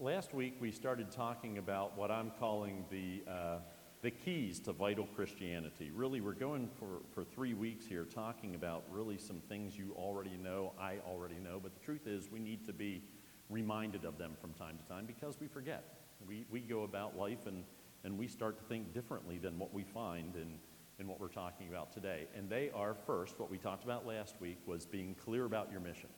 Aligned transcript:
last 0.00 0.32
week 0.32 0.56
we 0.60 0.72
started 0.72 1.10
talking 1.10 1.58
about 1.58 1.96
what 1.96 2.10
I'm 2.10 2.32
calling 2.38 2.86
the, 2.90 3.22
uh, 3.30 3.58
the 4.00 4.10
keys 4.10 4.58
to 4.60 4.72
vital 4.72 5.04
Christianity. 5.04 5.90
Really, 5.94 6.22
we're 6.22 6.32
going 6.32 6.70
for, 6.78 7.02
for 7.14 7.22
three 7.22 7.52
weeks 7.52 7.84
here 7.84 8.04
talking 8.04 8.54
about 8.54 8.84
really 8.90 9.18
some 9.18 9.42
things 9.46 9.76
you 9.76 9.92
already 9.94 10.38
know, 10.42 10.72
I 10.80 10.96
already 11.06 11.34
know, 11.34 11.60
but 11.62 11.74
the 11.74 11.80
truth 11.80 12.06
is 12.06 12.30
we 12.30 12.38
need 12.38 12.64
to 12.64 12.72
be 12.72 13.02
reminded 13.50 14.06
of 14.06 14.16
them 14.16 14.38
from 14.40 14.54
time 14.54 14.78
to 14.78 14.88
time 14.88 15.04
because 15.04 15.38
we 15.38 15.46
forget. 15.46 15.84
We, 16.26 16.46
we 16.50 16.60
go 16.60 16.84
about 16.84 17.18
life 17.18 17.46
and, 17.46 17.62
and 18.02 18.16
we 18.16 18.26
start 18.26 18.56
to 18.56 18.64
think 18.64 18.94
differently 18.94 19.36
than 19.36 19.58
what 19.58 19.74
we 19.74 19.84
find 19.84 20.34
in, 20.34 20.54
in 20.98 21.08
what 21.08 21.20
we're 21.20 21.28
talking 21.28 21.68
about 21.68 21.92
today. 21.92 22.26
And 22.34 22.48
they 22.48 22.70
are 22.74 22.94
first, 22.94 23.38
what 23.38 23.50
we 23.50 23.58
talked 23.58 23.84
about 23.84 24.06
last 24.06 24.36
week 24.40 24.60
was 24.64 24.86
being 24.86 25.14
clear 25.14 25.44
about 25.44 25.70
your 25.70 25.80
mission. 25.80 26.08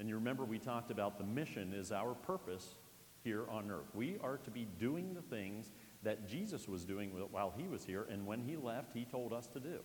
And 0.00 0.08
you 0.08 0.16
remember 0.16 0.44
we 0.44 0.58
talked 0.58 0.90
about 0.90 1.18
the 1.18 1.24
mission 1.24 1.72
is 1.72 1.92
our 1.92 2.14
purpose 2.14 2.74
here 3.22 3.44
on 3.50 3.70
earth. 3.70 3.94
We 3.94 4.18
are 4.22 4.38
to 4.38 4.50
be 4.50 4.66
doing 4.78 5.14
the 5.14 5.22
things 5.22 5.72
that 6.02 6.28
Jesus 6.28 6.68
was 6.68 6.84
doing 6.84 7.10
while 7.30 7.52
he 7.56 7.68
was 7.68 7.84
here, 7.84 8.06
and 8.10 8.26
when 8.26 8.40
he 8.40 8.56
left, 8.56 8.92
he 8.92 9.04
told 9.04 9.32
us 9.32 9.46
to 9.48 9.60
do. 9.60 9.80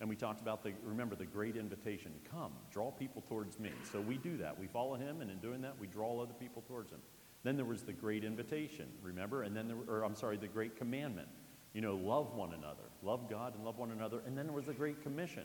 And 0.00 0.08
we 0.08 0.14
talked 0.14 0.40
about 0.40 0.62
the, 0.62 0.72
remember, 0.84 1.16
the 1.16 1.26
great 1.26 1.56
invitation 1.56 2.12
come, 2.30 2.52
draw 2.70 2.92
people 2.92 3.22
towards 3.28 3.58
me. 3.58 3.72
So 3.90 4.00
we 4.00 4.16
do 4.16 4.36
that. 4.36 4.58
We 4.58 4.68
follow 4.68 4.94
him, 4.94 5.20
and 5.20 5.30
in 5.30 5.38
doing 5.38 5.60
that, 5.62 5.74
we 5.80 5.88
draw 5.88 6.22
other 6.22 6.34
people 6.34 6.62
towards 6.68 6.92
him. 6.92 7.00
Then 7.42 7.56
there 7.56 7.64
was 7.64 7.82
the 7.82 7.92
great 7.92 8.24
invitation, 8.24 8.86
remember? 9.02 9.42
And 9.42 9.56
then, 9.56 9.68
there, 9.68 9.76
or 9.88 10.04
I'm 10.04 10.14
sorry, 10.14 10.36
the 10.36 10.46
great 10.46 10.76
commandment. 10.76 11.28
You 11.72 11.80
know, 11.80 11.96
love 11.96 12.34
one 12.34 12.54
another, 12.54 12.84
love 13.02 13.28
God 13.28 13.54
and 13.54 13.64
love 13.64 13.78
one 13.78 13.90
another. 13.90 14.20
And 14.26 14.38
then 14.38 14.46
there 14.46 14.54
was 14.54 14.66
the 14.66 14.72
great 14.72 15.02
commission. 15.02 15.44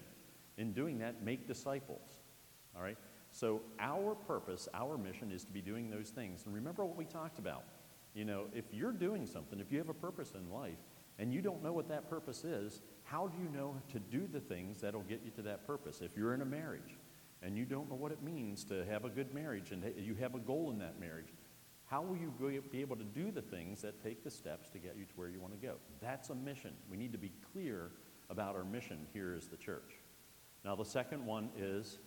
In 0.58 0.72
doing 0.72 1.00
that, 1.00 1.24
make 1.24 1.48
disciples. 1.48 2.22
All 2.76 2.82
right? 2.82 2.98
So 3.34 3.62
our 3.80 4.14
purpose, 4.14 4.70
our 4.76 4.98
mission 4.98 5.32
is 5.32 5.44
to 5.44 5.52
be 5.52 5.62
doing 5.62 5.90
those 5.90 6.10
things. 6.10 6.44
And 6.46 6.54
remember 6.54 6.86
what 6.86 6.96
we 6.96 7.06
talked 7.06 7.40
about. 7.40 7.64
You 8.14 8.26
know, 8.26 8.46
if 8.54 8.66
you're 8.72 8.92
doing 8.92 9.26
something, 9.26 9.60
if 9.60 9.72
you 9.72 9.80
have 9.80 9.90
a 9.90 9.94
purpose 9.94 10.34
in 10.36 10.52
life, 10.52 10.78
and 11.20 11.34
you 11.34 11.42
don't 11.42 11.64
know 11.64 11.74
what 11.74 11.90
that 11.90 12.10
purpose 12.10 12.44
is, 12.44 12.82
how 13.04 13.28
do 13.28 13.38
you 13.42 13.50
know 13.50 13.76
to 13.92 14.00
do 14.00 14.28
the 14.32 14.40
things 14.40 14.82
that'll 14.82 15.02
get 15.02 15.22
you 15.26 15.32
to 15.32 15.42
that 15.44 15.66
purpose? 15.66 16.02
If 16.02 16.16
you're 16.16 16.34
in 16.34 16.42
a 16.42 16.46
marriage 16.46 16.98
and 17.42 17.58
you 17.58 17.66
don't 17.66 17.90
know 17.90 17.96
what 17.96 18.12
it 18.12 18.22
means 18.24 18.64
to 18.66 18.86
have 18.86 19.04
a 19.04 19.10
good 19.10 19.34
marriage 19.34 19.72
and 19.72 19.84
you 19.98 20.16
have 20.16 20.36
a 20.36 20.40
goal 20.40 20.72
in 20.72 20.80
that 20.80 21.00
marriage, 21.00 21.34
how 21.86 22.02
will 22.02 22.18
you 22.18 22.34
be 22.72 22.82
able 22.82 22.96
to 22.96 23.04
do 23.04 23.32
the 23.32 23.42
things 23.42 23.82
that 23.82 24.02
take 24.04 24.24
the 24.24 24.32
steps 24.32 24.70
to 24.70 24.80
get 24.80 24.96
you 24.98 25.06
to 25.06 25.14
where 25.16 25.30
you 25.30 25.40
want 25.40 25.60
to 25.60 25.68
go? 25.68 25.76
That's 26.02 26.30
a 26.30 26.36
mission. 26.36 26.74
We 26.90 26.98
need 26.98 27.12
to 27.12 27.18
be 27.18 27.32
clear 27.52 27.92
about 28.30 28.56
our 28.56 28.64
mission 28.64 29.06
here 29.12 29.36
as 29.38 29.48
the 29.48 29.58
church. 29.58 29.94
Now, 30.64 30.76
the 30.76 30.86
second 30.86 31.26
one 31.26 31.50
is 31.58 32.00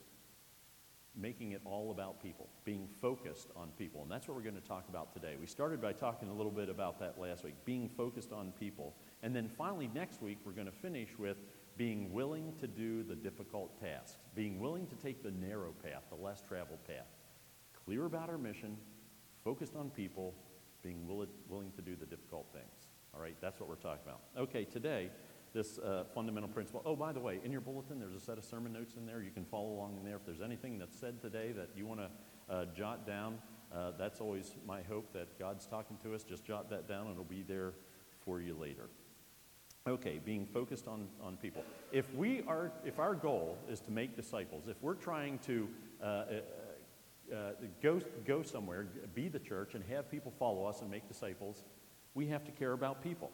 making 1.17 1.53
it 1.53 1.63
all 1.65 1.91
about 1.91 2.23
people, 2.23 2.49
being 2.65 2.89
focused 3.01 3.49
on 3.57 3.71
people. 3.79 4.03
And 4.03 4.11
that's 4.11 4.29
what 4.29 4.37
we're 4.37 4.43
going 4.43 4.61
to 4.61 4.69
talk 4.69 4.89
about 4.89 5.13
today. 5.13 5.37
We 5.41 5.47
started 5.47 5.81
by 5.81 5.93
talking 5.93 6.29
a 6.29 6.35
little 6.35 6.53
bit 6.53 6.69
about 6.69 7.01
that 7.01 7.19
last 7.19 7.45
week, 7.45 7.55
being 7.65 7.89
focused 7.89 8.33
on 8.33 8.53
people. 8.59 8.95
And 9.23 9.35
then 9.35 9.49
finally, 9.49 9.91
next 9.95 10.21
week, 10.21 10.39
we're 10.45 10.53
going 10.53 10.67
to 10.67 10.73
finish 10.73 11.09
with 11.19 11.39
being 11.77 12.13
willing 12.13 12.53
to 12.61 12.67
do 12.67 13.03
the 13.03 13.15
difficult 13.15 13.81
tasks, 13.81 14.19
being 14.35 14.61
willing 14.61 14.87
to 14.87 14.97
take 14.97 15.23
the 15.23 15.31
narrow 15.31 15.73
path, 15.83 16.03
the 16.11 16.23
less 16.23 16.41
traveled 16.41 16.85
path. 16.87 17.07
Clear 17.85 18.07
about 18.07 18.29
our 18.29 18.39
mission, 18.39 18.77
focused 19.45 19.77
on 19.77 19.91
people, 19.91 20.35
being 20.83 21.07
willing 21.07 21.73
to 21.73 21.83
do 21.83 21.97
the 21.97 22.07
difficult 22.07 22.47
things. 22.53 22.89
All 23.15 23.21
right, 23.21 23.37
that's 23.41 23.59
what 23.59 23.69
we're 23.69 23.77
talking 23.77 24.03
about. 24.05 24.21
Okay, 24.37 24.65
today, 24.65 25.11
this 25.57 25.79
uh, 25.79 26.05
fundamental 26.15 26.51
principle. 26.51 26.83
Oh, 26.85 26.95
by 26.95 27.13
the 27.13 27.19
way, 27.19 27.41
in 27.43 27.51
your 27.51 27.63
bulletin, 27.63 27.99
there's 27.99 28.15
a 28.15 28.21
set 28.21 28.37
of 28.37 28.45
sermon 28.45 28.75
notes 28.75 28.95
in 28.97 29.07
there. 29.07 29.23
You 29.23 29.31
can 29.31 29.47
follow 29.47 29.71
along 29.71 29.97
in 29.97 30.05
there. 30.05 30.17
If 30.17 30.27
there's 30.27 30.43
anything 30.43 30.79
that's 30.79 30.99
said 31.01 31.23
today 31.23 31.53
that 31.53 31.71
you 31.75 31.87
want 31.87 32.01
to 32.01 32.55
uh, 32.55 32.67
jot 32.77 33.07
down, 33.07 33.39
uh, 33.75 33.93
that's 33.99 34.21
always 34.21 34.55
my 34.67 34.83
hope 34.83 35.15
that 35.15 35.39
God's 35.39 35.67
talking 35.67 35.97
to 36.03 36.15
us. 36.15 36.25
Just 36.25 36.45
jot 36.45 36.69
that 36.69 36.87
down, 36.87 37.07
and 37.07 37.13
it'll 37.13 37.25
be 37.25 37.43
there 37.43 37.73
for 38.23 38.39
you 38.39 38.55
later. 38.55 38.91
Okay, 39.89 40.21
being 40.23 40.45
focused 40.45 40.87
on, 40.87 41.09
on 41.23 41.39
people. 41.39 41.65
If 41.91 42.13
we 42.15 42.43
are, 42.47 42.71
if 42.85 42.99
our 42.99 43.15
goal 43.15 43.57
is 43.71 43.81
to 43.81 43.91
make 43.91 44.15
disciples, 44.15 44.65
if 44.69 44.77
we're 44.83 44.95
trying 44.95 45.39
to 45.47 45.69
uh, 46.03 46.05
uh, 46.05 47.35
uh, 47.35 47.37
go, 47.83 48.01
go 48.27 48.43
somewhere, 48.43 48.89
be 49.15 49.29
the 49.29 49.39
church, 49.39 49.75
and 49.75 49.83
have 49.85 50.11
people 50.11 50.35
follow 50.39 50.67
us 50.67 50.83
and 50.83 50.91
make 50.91 51.09
disciples, 51.09 51.65
we 52.15 52.27
have 52.27 52.45
to 52.45 52.53
care 52.53 52.73
about 52.73 53.03
people. 53.03 53.31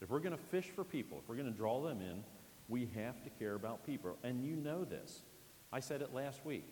If 0.00 0.10
we're 0.10 0.20
going 0.20 0.36
to 0.36 0.42
fish 0.50 0.70
for 0.74 0.84
people, 0.84 1.18
if 1.22 1.28
we're 1.28 1.36
going 1.36 1.50
to 1.50 1.56
draw 1.56 1.82
them 1.82 2.00
in, 2.00 2.24
we 2.68 2.88
have 2.94 3.22
to 3.22 3.30
care 3.30 3.54
about 3.54 3.86
people. 3.86 4.16
And 4.22 4.44
you 4.44 4.56
know 4.56 4.84
this. 4.84 5.22
I 5.72 5.80
said 5.80 6.02
it 6.02 6.14
last 6.14 6.44
week. 6.44 6.66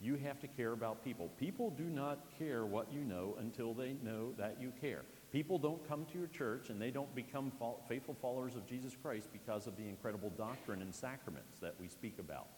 You 0.00 0.16
have 0.16 0.40
to 0.40 0.48
care 0.48 0.72
about 0.72 1.04
people. 1.04 1.30
People 1.38 1.70
do 1.70 1.84
not 1.84 2.26
care 2.36 2.66
what 2.66 2.92
you 2.92 3.04
know 3.04 3.36
until 3.38 3.72
they 3.72 3.94
know 4.02 4.32
that 4.36 4.56
you 4.60 4.72
care. 4.80 5.02
People 5.30 5.58
don't 5.58 5.86
come 5.88 6.04
to 6.06 6.18
your 6.18 6.26
church 6.26 6.70
and 6.70 6.82
they 6.82 6.90
don't 6.90 7.14
become 7.14 7.52
faithful 7.88 8.16
followers 8.20 8.56
of 8.56 8.66
Jesus 8.66 8.96
Christ 9.00 9.28
because 9.32 9.68
of 9.68 9.76
the 9.76 9.88
incredible 9.88 10.30
doctrine 10.30 10.82
and 10.82 10.92
sacraments 10.92 11.58
that 11.60 11.76
we 11.80 11.86
speak 11.88 12.18
about 12.18 12.48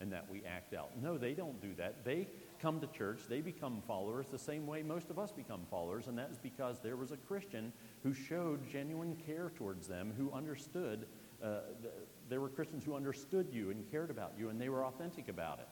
and 0.00 0.12
that 0.12 0.26
we 0.30 0.42
act 0.44 0.74
out. 0.74 0.90
No, 1.00 1.18
they 1.18 1.32
don't 1.32 1.60
do 1.60 1.74
that. 1.74 2.04
They 2.04 2.28
come 2.60 2.80
to 2.80 2.86
church, 2.86 3.20
they 3.28 3.40
become 3.40 3.82
followers 3.86 4.26
the 4.30 4.38
same 4.38 4.66
way 4.66 4.82
most 4.82 5.10
of 5.10 5.18
us 5.18 5.32
become 5.32 5.62
followers, 5.70 6.06
and 6.06 6.18
that 6.18 6.30
is 6.30 6.38
because 6.38 6.78
there 6.80 6.96
was 6.96 7.10
a 7.10 7.16
Christian 7.16 7.72
who 8.02 8.14
showed 8.14 8.68
genuine 8.70 9.16
care 9.26 9.52
towards 9.56 9.86
them, 9.86 10.12
who 10.16 10.32
understood. 10.32 11.06
Uh, 11.42 11.60
th- 11.82 11.94
there 12.28 12.40
were 12.40 12.48
Christians 12.48 12.84
who 12.84 12.94
understood 12.94 13.48
you 13.52 13.70
and 13.70 13.90
cared 13.90 14.10
about 14.10 14.32
you, 14.38 14.48
and 14.48 14.60
they 14.60 14.68
were 14.68 14.84
authentic 14.84 15.28
about 15.28 15.58
it. 15.58 15.68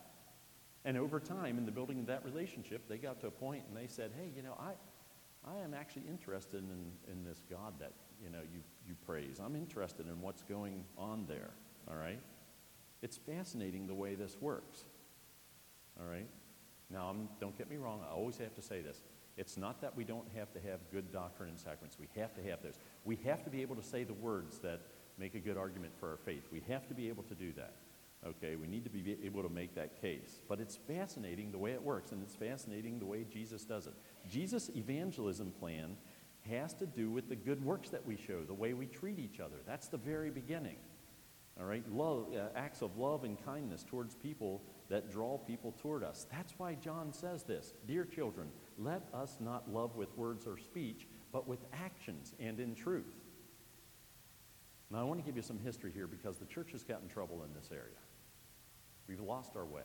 And 0.84 0.97
over 0.97 1.21
time, 1.21 1.59
in 1.59 1.66
the 1.66 1.72
building 1.72 1.99
of 1.99 2.06
that 2.06 2.25
relationship, 2.25 2.89
they 2.89 2.99
got 2.99 3.21
to 3.21 3.27
a 3.27 3.31
point 3.31 3.65
and 3.69 3.77
they 3.77 3.87
said, 3.87 4.12
hey, 4.16 4.31
you 4.34 4.43
know, 4.43 4.56
I, 4.59 4.72
I 5.50 5.59
am 5.59 5.75
actually 5.75 6.05
interested 6.09 6.62
in, 6.62 6.93
in 7.12 7.25
this 7.25 7.43
God 7.50 7.75
that, 7.81 7.93
you 8.22 8.31
know, 8.31 8.41
you, 8.53 8.60
you 8.87 8.95
praise. 9.06 9.41
I'm 9.45 9.56
interested 9.56 10.06
in 10.06 10.21
what's 10.21 10.43
going 10.43 10.84
on 10.97 11.27
there, 11.28 11.50
all 11.91 11.97
right? 11.97 12.21
It's 13.03 13.16
fascinating 13.16 13.87
the 13.87 13.95
way 13.95 14.15
this 14.15 14.37
works, 14.41 14.84
all 16.00 16.06
right? 16.06 16.28
Now, 16.91 17.09
I'm, 17.10 17.28
don't 17.41 17.56
get 17.59 17.69
me 17.69 17.77
wrong, 17.77 18.00
I 18.09 18.12
always 18.12 18.39
have 18.39 18.55
to 18.55 18.62
say 18.62 18.81
this. 18.81 19.03
It's 19.38 19.56
not 19.56 19.81
that 19.81 19.97
we 19.97 20.03
don't 20.03 20.26
have 20.37 20.53
to 20.53 20.60
have 20.69 20.81
good 20.93 21.12
doctrine 21.12 21.49
and 21.49 21.59
sacraments. 21.59 21.97
We 21.99 22.09
have 22.21 22.34
to 22.34 22.43
have 22.43 22.60
those. 22.60 22.78
We 23.04 23.16
have 23.25 23.44
to 23.44 23.50
be 23.50 23.62
able 23.62 23.76
to 23.76 23.82
say 23.82 24.03
the 24.03 24.12
words 24.12 24.59
that 24.59 24.81
make 25.16 25.37
a 25.37 25.38
good 25.38 25.56
argument 25.56 25.93
for 25.99 26.10
our 26.10 26.16
faith. 26.16 26.43
We 26.53 26.60
have 26.69 26.88
to 26.88 26.94
be 26.94 27.09
able 27.09 27.22
to 27.22 27.34
do 27.34 27.53
that. 27.53 27.75
Okay, 28.27 28.56
we 28.56 28.66
need 28.66 28.82
to 28.82 28.91
be 28.91 29.16
able 29.25 29.44
to 29.44 29.48
make 29.48 29.77
that 29.77 30.00
case. 30.03 30.41
But 30.48 30.59
it's 30.59 30.77
fascinating 30.77 31.53
the 31.53 31.59
way 31.59 31.71
it 31.71 31.82
works, 31.82 32.10
and 32.10 32.21
it's 32.21 32.34
fascinating 32.34 32.98
the 32.98 33.06
way 33.06 33.25
Jesus 33.32 33.65
does 33.65 33.87
it. 33.87 33.94
Jesus' 34.28 34.71
evangelism 34.75 35.53
plan 35.53 35.97
has 36.50 36.75
to 36.75 36.87
do 36.87 37.10
with 37.10 37.28
the 37.28 37.37
good 37.37 37.65
works 37.65 37.91
that 37.91 38.04
we 38.04 38.16
show, 38.16 38.43
the 38.43 38.54
way 38.54 38.72
we 38.72 38.87
treat 38.87 39.21
each 39.21 39.38
other. 39.38 39.56
That's 39.66 39.87
the 39.87 39.98
very 39.98 40.31
beginning. 40.31 40.77
All 41.60 41.66
right, 41.66 41.84
love, 41.93 42.27
uh, 42.34 42.56
acts 42.56 42.82
of 42.82 42.97
love 42.97 43.25
and 43.25 43.37
kindness 43.44 43.84
towards 43.84 44.15
people 44.15 44.62
that 44.88 45.10
draw 45.10 45.38
people 45.38 45.75
toward 45.81 46.03
us. 46.03 46.27
That's 46.32 46.54
why 46.56 46.75
John 46.75 47.12
says 47.12 47.44
this 47.44 47.72
Dear 47.87 48.04
children, 48.04 48.48
let 48.78 49.03
us 49.12 49.37
not 49.41 49.72
love 49.72 49.97
with 49.97 50.16
words 50.16 50.47
or 50.47 50.56
speech, 50.56 51.06
but 51.33 51.47
with 51.49 51.61
actions 51.72 52.34
and 52.39 52.61
in 52.61 52.75
truth. 52.75 53.15
Now, 54.91 55.00
I 55.00 55.03
want 55.03 55.21
to 55.21 55.27
give 55.27 55.37
you 55.37 55.43
some 55.43 55.59
history 55.59 55.93
here 55.93 56.06
because 56.06 56.39
the 56.39 56.47
church 56.47 56.72
has 56.72 56.83
gotten 56.83 57.05
in 57.05 57.11
trouble 57.11 57.44
in 57.44 57.53
this 57.53 57.71
area. 57.71 57.99
We've 59.06 59.21
lost 59.21 59.56
our 59.56 59.66
way. 59.66 59.83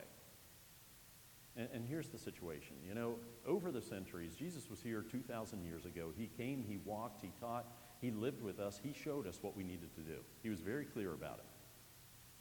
And, 1.56 1.68
and, 1.72 1.86
here's 1.86 2.08
the 2.08 2.18
situation. 2.18 2.76
You 2.86 2.94
know, 2.94 3.14
over 3.46 3.70
the 3.70 3.82
centuries, 3.82 4.34
Jesus 4.34 4.68
was 4.68 4.82
here 4.82 5.04
2,000 5.08 5.62
years 5.64 5.84
ago. 5.84 6.10
He 6.16 6.26
came, 6.26 6.64
he 6.66 6.78
walked, 6.84 7.22
he 7.22 7.30
taught, 7.38 7.66
he 8.00 8.10
lived 8.10 8.42
with 8.42 8.58
us, 8.58 8.80
he 8.82 8.92
showed 8.92 9.26
us 9.26 9.38
what 9.40 9.56
we 9.56 9.62
needed 9.62 9.94
to 9.94 10.00
do. 10.00 10.16
He 10.42 10.48
was 10.48 10.60
very 10.60 10.84
clear 10.84 11.12
about 11.12 11.38
it. 11.38 11.44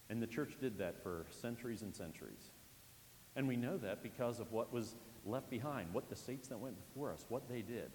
And 0.10 0.22
the 0.22 0.28
church 0.28 0.58
did 0.60 0.78
that 0.80 1.02
for 1.02 1.26
centuries 1.30 1.84
and 1.84 1.96
centuries. 1.96 2.52
And 3.36 3.48
we 3.48 3.56
know 3.56 3.78
that 3.78 4.04
because 4.04 4.40
of 4.40 4.52
what 4.52 4.74
was 4.74 4.96
left 5.26 5.50
behind, 5.50 5.94
what 5.94 6.10
the 6.10 6.16
saints 6.16 6.48
that 6.50 6.60
went 6.60 6.76
before 6.78 7.12
us, 7.12 7.26
what 7.30 7.48
they 7.50 7.62
did. 7.62 7.92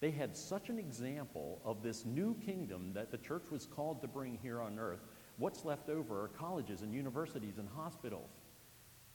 They 0.00 0.10
had 0.10 0.36
such 0.36 0.68
an 0.68 0.78
example 0.78 1.60
of 1.64 1.82
this 1.82 2.04
new 2.04 2.36
kingdom 2.44 2.92
that 2.94 3.10
the 3.10 3.18
church 3.18 3.44
was 3.50 3.66
called 3.66 4.00
to 4.02 4.08
bring 4.08 4.38
here 4.42 4.60
on 4.60 4.78
earth. 4.78 5.00
What's 5.38 5.64
left 5.64 5.88
over 5.88 6.22
are 6.22 6.28
colleges 6.28 6.82
and 6.82 6.94
universities 6.94 7.58
and 7.58 7.68
hospitals 7.68 8.30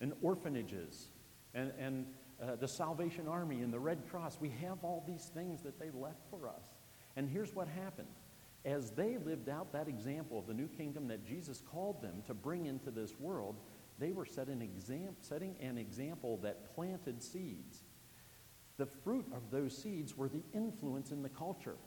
and 0.01 0.13
orphanages 0.21 1.09
and, 1.53 1.71
and 1.79 2.05
uh, 2.41 2.55
the 2.55 2.67
Salvation 2.67 3.27
Army 3.27 3.61
and 3.61 3.71
the 3.71 3.79
Red 3.79 4.09
Cross. 4.09 4.39
We 4.41 4.49
have 4.61 4.83
all 4.83 5.03
these 5.07 5.31
things 5.33 5.61
that 5.61 5.79
they 5.79 5.91
left 5.91 6.19
for 6.29 6.49
us. 6.49 6.65
And 7.15 7.29
here's 7.29 7.53
what 7.53 7.67
happened. 7.67 8.07
As 8.65 8.91
they 8.91 9.17
lived 9.17 9.49
out 9.49 9.71
that 9.73 9.87
example 9.87 10.39
of 10.39 10.47
the 10.47 10.53
new 10.53 10.67
kingdom 10.67 11.07
that 11.09 11.25
Jesus 11.25 11.61
called 11.61 12.01
them 12.01 12.23
to 12.27 12.33
bring 12.33 12.65
into 12.65 12.91
this 12.91 13.19
world, 13.19 13.55
they 13.99 14.11
were 14.11 14.25
set 14.25 14.47
an 14.47 14.61
exam- 14.61 15.15
setting 15.21 15.55
an 15.59 15.77
example 15.77 16.37
that 16.37 16.75
planted 16.75 17.21
seeds. 17.21 17.83
The 18.77 18.85
fruit 18.85 19.25
of 19.33 19.51
those 19.51 19.77
seeds 19.77 20.17
were 20.17 20.29
the 20.29 20.43
influence 20.53 21.11
in 21.11 21.21
the 21.21 21.29
culture. 21.29 21.77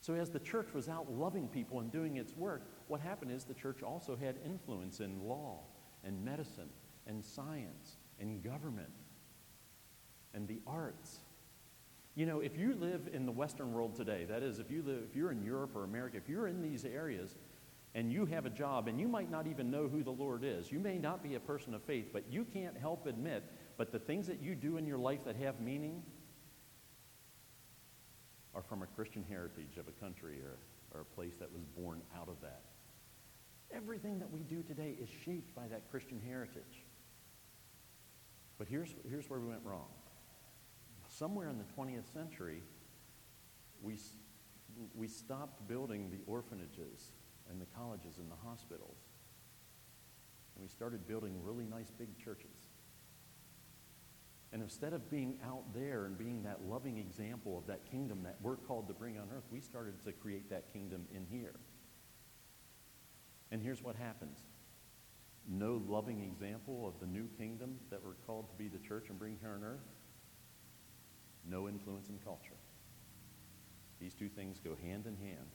So, 0.00 0.14
as 0.14 0.30
the 0.30 0.38
church 0.38 0.74
was 0.74 0.88
out 0.88 1.10
loving 1.10 1.48
people 1.48 1.80
and 1.80 1.90
doing 1.90 2.16
its 2.16 2.36
work, 2.36 2.68
what 2.88 3.00
happened 3.00 3.30
is 3.30 3.44
the 3.44 3.54
church 3.54 3.82
also 3.82 4.16
had 4.16 4.36
influence 4.44 5.00
in 5.00 5.26
law 5.26 5.60
and 6.04 6.22
medicine 6.24 6.68
and 7.06 7.24
science 7.24 7.96
and 8.20 8.42
government 8.42 8.92
and 10.34 10.46
the 10.46 10.60
arts. 10.66 11.20
You 12.14 12.26
know, 12.26 12.40
if 12.40 12.56
you 12.56 12.74
live 12.74 13.08
in 13.12 13.26
the 13.26 13.32
Western 13.32 13.72
world 13.72 13.96
today, 13.96 14.24
that 14.28 14.42
is, 14.42 14.58
if, 14.58 14.70
you 14.70 14.82
live, 14.82 15.02
if 15.08 15.16
you're 15.16 15.32
in 15.32 15.42
Europe 15.42 15.74
or 15.74 15.84
America, 15.84 16.16
if 16.16 16.28
you're 16.28 16.46
in 16.46 16.62
these 16.62 16.84
areas 16.84 17.34
and 17.94 18.12
you 18.12 18.26
have 18.26 18.44
a 18.44 18.50
job 18.50 18.88
and 18.88 19.00
you 19.00 19.06
might 19.06 19.30
not 19.30 19.46
even 19.46 19.70
know 19.70 19.88
who 19.88 20.02
the 20.02 20.10
Lord 20.10 20.42
is, 20.44 20.70
you 20.72 20.80
may 20.80 20.98
not 20.98 21.22
be 21.22 21.36
a 21.36 21.40
person 21.40 21.74
of 21.74 21.82
faith, 21.82 22.06
but 22.12 22.24
you 22.30 22.44
can't 22.44 22.76
help 22.76 23.06
admit, 23.06 23.44
but 23.76 23.92
the 23.92 23.98
things 23.98 24.26
that 24.26 24.42
you 24.42 24.54
do 24.54 24.76
in 24.76 24.86
your 24.86 24.98
life 24.98 25.24
that 25.24 25.36
have 25.36 25.60
meaning 25.60 26.02
are 28.54 28.62
from 28.62 28.82
a 28.82 28.86
Christian 28.86 29.24
heritage 29.28 29.76
of 29.78 29.86
a 29.88 29.92
country 29.92 30.40
or, 30.40 30.58
or 30.92 31.02
a 31.02 31.04
place 31.04 31.36
that 31.38 31.52
was 31.52 31.62
born 31.76 32.00
out 32.20 32.28
of 32.28 32.40
that. 32.40 32.62
Everything 33.72 34.18
that 34.18 34.30
we 34.30 34.40
do 34.40 34.62
today 34.62 34.96
is 35.00 35.08
shaped 35.24 35.54
by 35.54 35.66
that 35.68 35.90
Christian 35.90 36.20
heritage. 36.24 36.84
But 38.58 38.68
here's, 38.68 38.94
here's 39.08 39.28
where 39.30 39.40
we 39.40 39.48
went 39.48 39.62
wrong 39.64 39.88
somewhere 41.08 41.48
in 41.48 41.58
the 41.58 41.64
20th 41.64 42.12
century, 42.12 42.60
we, 43.82 43.96
we 44.94 45.06
stopped 45.06 45.66
building 45.68 46.10
the 46.10 46.18
orphanages 46.26 47.12
and 47.50 47.60
the 47.60 47.66
colleges 47.66 48.18
and 48.18 48.30
the 48.30 48.48
hospitals. 48.48 48.98
And 50.54 50.62
we 50.62 50.68
started 50.68 51.06
building 51.06 51.34
really 51.42 51.66
nice 51.66 51.90
big 51.90 52.16
churches. 52.18 52.68
And 54.52 54.62
instead 54.62 54.92
of 54.92 55.10
being 55.10 55.38
out 55.44 55.74
there 55.74 56.04
and 56.06 56.16
being 56.16 56.44
that 56.44 56.60
loving 56.64 56.98
example 56.98 57.58
of 57.58 57.66
that 57.66 57.90
kingdom 57.90 58.22
that 58.22 58.36
we're 58.40 58.56
called 58.56 58.86
to 58.88 58.94
bring 58.94 59.18
on 59.18 59.28
earth, 59.34 59.44
we 59.50 59.60
started 59.60 60.02
to 60.04 60.12
create 60.12 60.48
that 60.50 60.72
kingdom 60.72 61.06
in 61.12 61.26
here. 61.26 61.54
And 63.50 63.60
here's 63.60 63.82
what 63.82 63.96
happens 63.96 64.38
no 65.46 65.82
loving 65.86 66.22
example 66.22 66.86
of 66.88 66.98
the 67.00 67.06
new 67.06 67.28
kingdom 67.36 67.76
that 67.90 68.02
we're 68.02 68.14
called 68.26 68.48
to 68.48 68.56
be 68.56 68.66
the 68.66 68.78
church 68.78 69.10
and 69.10 69.18
bring 69.18 69.36
here 69.42 69.50
on 69.50 69.62
earth 69.62 69.84
no 71.48 71.68
influence 71.68 72.08
in 72.08 72.18
culture. 72.18 72.56
These 74.00 74.14
two 74.14 74.28
things 74.28 74.60
go 74.60 74.76
hand 74.82 75.06
in 75.06 75.16
hand. 75.16 75.46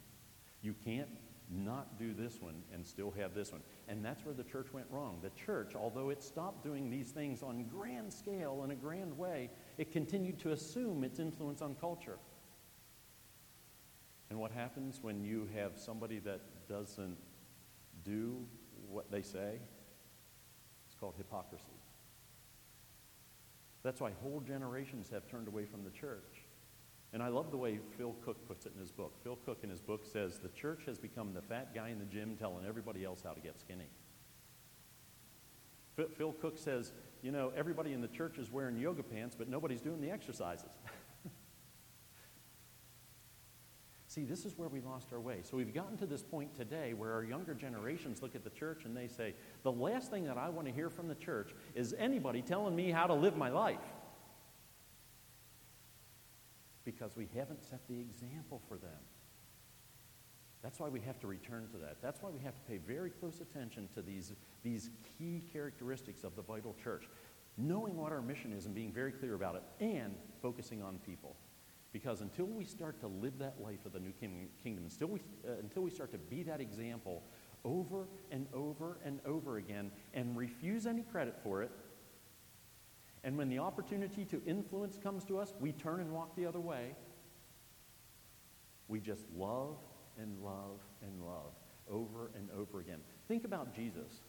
You 0.61 0.75
can't 0.85 1.09
not 1.49 1.97
do 1.97 2.13
this 2.13 2.39
one 2.39 2.61
and 2.73 2.85
still 2.85 3.11
have 3.11 3.33
this 3.33 3.51
one. 3.51 3.61
And 3.87 4.05
that's 4.05 4.23
where 4.23 4.33
the 4.33 4.43
church 4.43 4.67
went 4.71 4.85
wrong. 4.89 5.19
The 5.21 5.31
church, 5.31 5.73
although 5.75 6.09
it 6.09 6.21
stopped 6.21 6.63
doing 6.63 6.89
these 6.89 7.09
things 7.09 7.41
on 7.41 7.65
grand 7.65 8.13
scale 8.13 8.61
in 8.63 8.71
a 8.71 8.75
grand 8.75 9.17
way, 9.17 9.49
it 9.77 9.91
continued 9.91 10.39
to 10.39 10.51
assume 10.51 11.03
its 11.03 11.19
influence 11.19 11.61
on 11.61 11.75
culture. 11.75 12.19
And 14.29 14.39
what 14.39 14.51
happens 14.51 14.99
when 15.01 15.23
you 15.23 15.49
have 15.55 15.77
somebody 15.77 16.19
that 16.19 16.41
doesn't 16.67 17.17
do 18.03 18.45
what 18.87 19.09
they 19.11 19.23
say? 19.23 19.59
It's 20.85 20.95
called 20.99 21.15
hypocrisy. 21.17 21.65
That's 23.81 24.01
why 24.01 24.11
whole 24.21 24.41
generations 24.41 25.09
have 25.09 25.27
turned 25.27 25.47
away 25.47 25.65
from 25.65 25.83
the 25.83 25.89
church. 25.89 26.38
And 27.11 27.23
I 27.23 27.29
love 27.29 27.49
the 27.49 27.57
way 27.57 27.79
Phil 27.97 28.15
Cook 28.23 28.47
puts 28.47 28.65
it 28.65 28.73
in 28.75 28.79
his 28.79 28.91
book. 28.91 29.13
Phil 29.23 29.37
Cook 29.45 29.59
in 29.63 29.69
his 29.69 29.81
book 29.81 30.05
says 30.05 30.37
the 30.37 30.49
church 30.49 30.83
has 30.85 30.99
become 30.99 31.33
the 31.33 31.41
fat 31.41 31.73
guy 31.73 31.89
in 31.89 31.97
the 31.97 32.05
gym 32.05 32.35
telling 32.37 32.65
everybody 32.67 33.03
else 33.03 33.21
how 33.23 33.31
to 33.33 33.41
get 33.41 33.59
skinny. 33.59 33.89
Phil 36.17 36.33
Cook 36.33 36.57
says, 36.57 36.93
you 37.21 37.31
know, 37.31 37.51
everybody 37.55 37.93
in 37.93 38.01
the 38.01 38.07
church 38.07 38.37
is 38.37 38.51
wearing 38.51 38.77
yoga 38.77 39.03
pants, 39.03 39.35
but 39.35 39.49
nobody's 39.49 39.81
doing 39.81 39.99
the 39.99 40.09
exercises. 40.09 40.69
See, 44.07 44.23
this 44.23 44.45
is 44.45 44.57
where 44.57 44.69
we 44.69 44.79
lost 44.79 45.11
our 45.11 45.19
way. 45.19 45.39
So 45.43 45.57
we've 45.57 45.73
gotten 45.73 45.97
to 45.97 46.05
this 46.05 46.23
point 46.23 46.55
today 46.55 46.93
where 46.93 47.11
our 47.11 47.23
younger 47.23 47.53
generations 47.53 48.21
look 48.21 48.35
at 48.35 48.43
the 48.43 48.49
church 48.49 48.85
and 48.85 48.95
they 48.95 49.07
say, 49.07 49.33
the 49.63 49.71
last 49.71 50.09
thing 50.09 50.23
that 50.25 50.37
I 50.37 50.47
want 50.49 50.67
to 50.67 50.73
hear 50.73 50.89
from 50.89 51.07
the 51.07 51.15
church 51.15 51.51
is 51.75 51.93
anybody 51.97 52.41
telling 52.41 52.75
me 52.75 52.91
how 52.91 53.07
to 53.07 53.13
live 53.13 53.35
my 53.35 53.49
life. 53.49 53.77
Because 56.91 57.15
we 57.15 57.27
haven't 57.35 57.63
set 57.63 57.87
the 57.87 57.99
example 57.99 58.59
for 58.67 58.77
them. 58.77 58.99
That's 60.63 60.79
why 60.79 60.89
we 60.89 60.99
have 61.01 61.19
to 61.19 61.27
return 61.27 61.67
to 61.71 61.77
that. 61.77 62.01
That's 62.01 62.19
why 62.21 62.31
we 62.31 62.39
have 62.39 62.55
to 62.55 62.61
pay 62.61 62.77
very 62.77 63.11
close 63.11 63.41
attention 63.41 63.87
to 63.93 64.01
these, 64.01 64.33
these 64.63 64.89
key 65.17 65.43
characteristics 65.53 66.23
of 66.23 66.35
the 66.35 66.41
vital 66.41 66.75
church. 66.83 67.07
Knowing 67.57 67.95
what 67.95 68.11
our 68.11 68.23
mission 68.23 68.51
is 68.51 68.65
and 68.65 68.73
being 68.73 68.91
very 68.91 69.11
clear 69.11 69.35
about 69.35 69.55
it, 69.55 69.63
and 69.79 70.15
focusing 70.41 70.81
on 70.81 70.97
people. 71.05 71.35
Because 71.93 72.21
until 72.21 72.45
we 72.45 72.65
start 72.65 72.99
to 73.01 73.07
live 73.07 73.37
that 73.37 73.55
life 73.61 73.85
of 73.85 73.93
the 73.93 73.99
new 73.99 74.13
kingdom, 74.19 74.83
until 74.83 75.09
we, 75.09 75.19
uh, 75.47 75.59
until 75.59 75.83
we 75.83 75.91
start 75.91 76.11
to 76.11 76.17
be 76.17 76.41
that 76.43 76.59
example 76.59 77.21
over 77.63 78.07
and 78.31 78.47
over 78.51 78.97
and 79.05 79.19
over 79.25 79.57
again 79.57 79.91
and 80.15 80.35
refuse 80.35 80.87
any 80.87 81.03
credit 81.03 81.35
for 81.43 81.61
it, 81.61 81.71
and 83.23 83.37
when 83.37 83.49
the 83.49 83.59
opportunity 83.59 84.25
to 84.25 84.41
influence 84.45 84.97
comes 84.97 85.25
to 85.25 85.37
us, 85.37 85.53
we 85.59 85.71
turn 85.71 85.99
and 85.99 86.11
walk 86.11 86.35
the 86.35 86.45
other 86.45 86.59
way. 86.59 86.95
We 88.87 88.99
just 88.99 89.25
love 89.35 89.77
and 90.17 90.37
love 90.43 90.79
and 91.01 91.21
love 91.21 91.53
over 91.89 92.31
and 92.35 92.49
over 92.51 92.79
again. 92.79 92.99
Think 93.27 93.43
about 93.43 93.75
Jesus. 93.75 94.21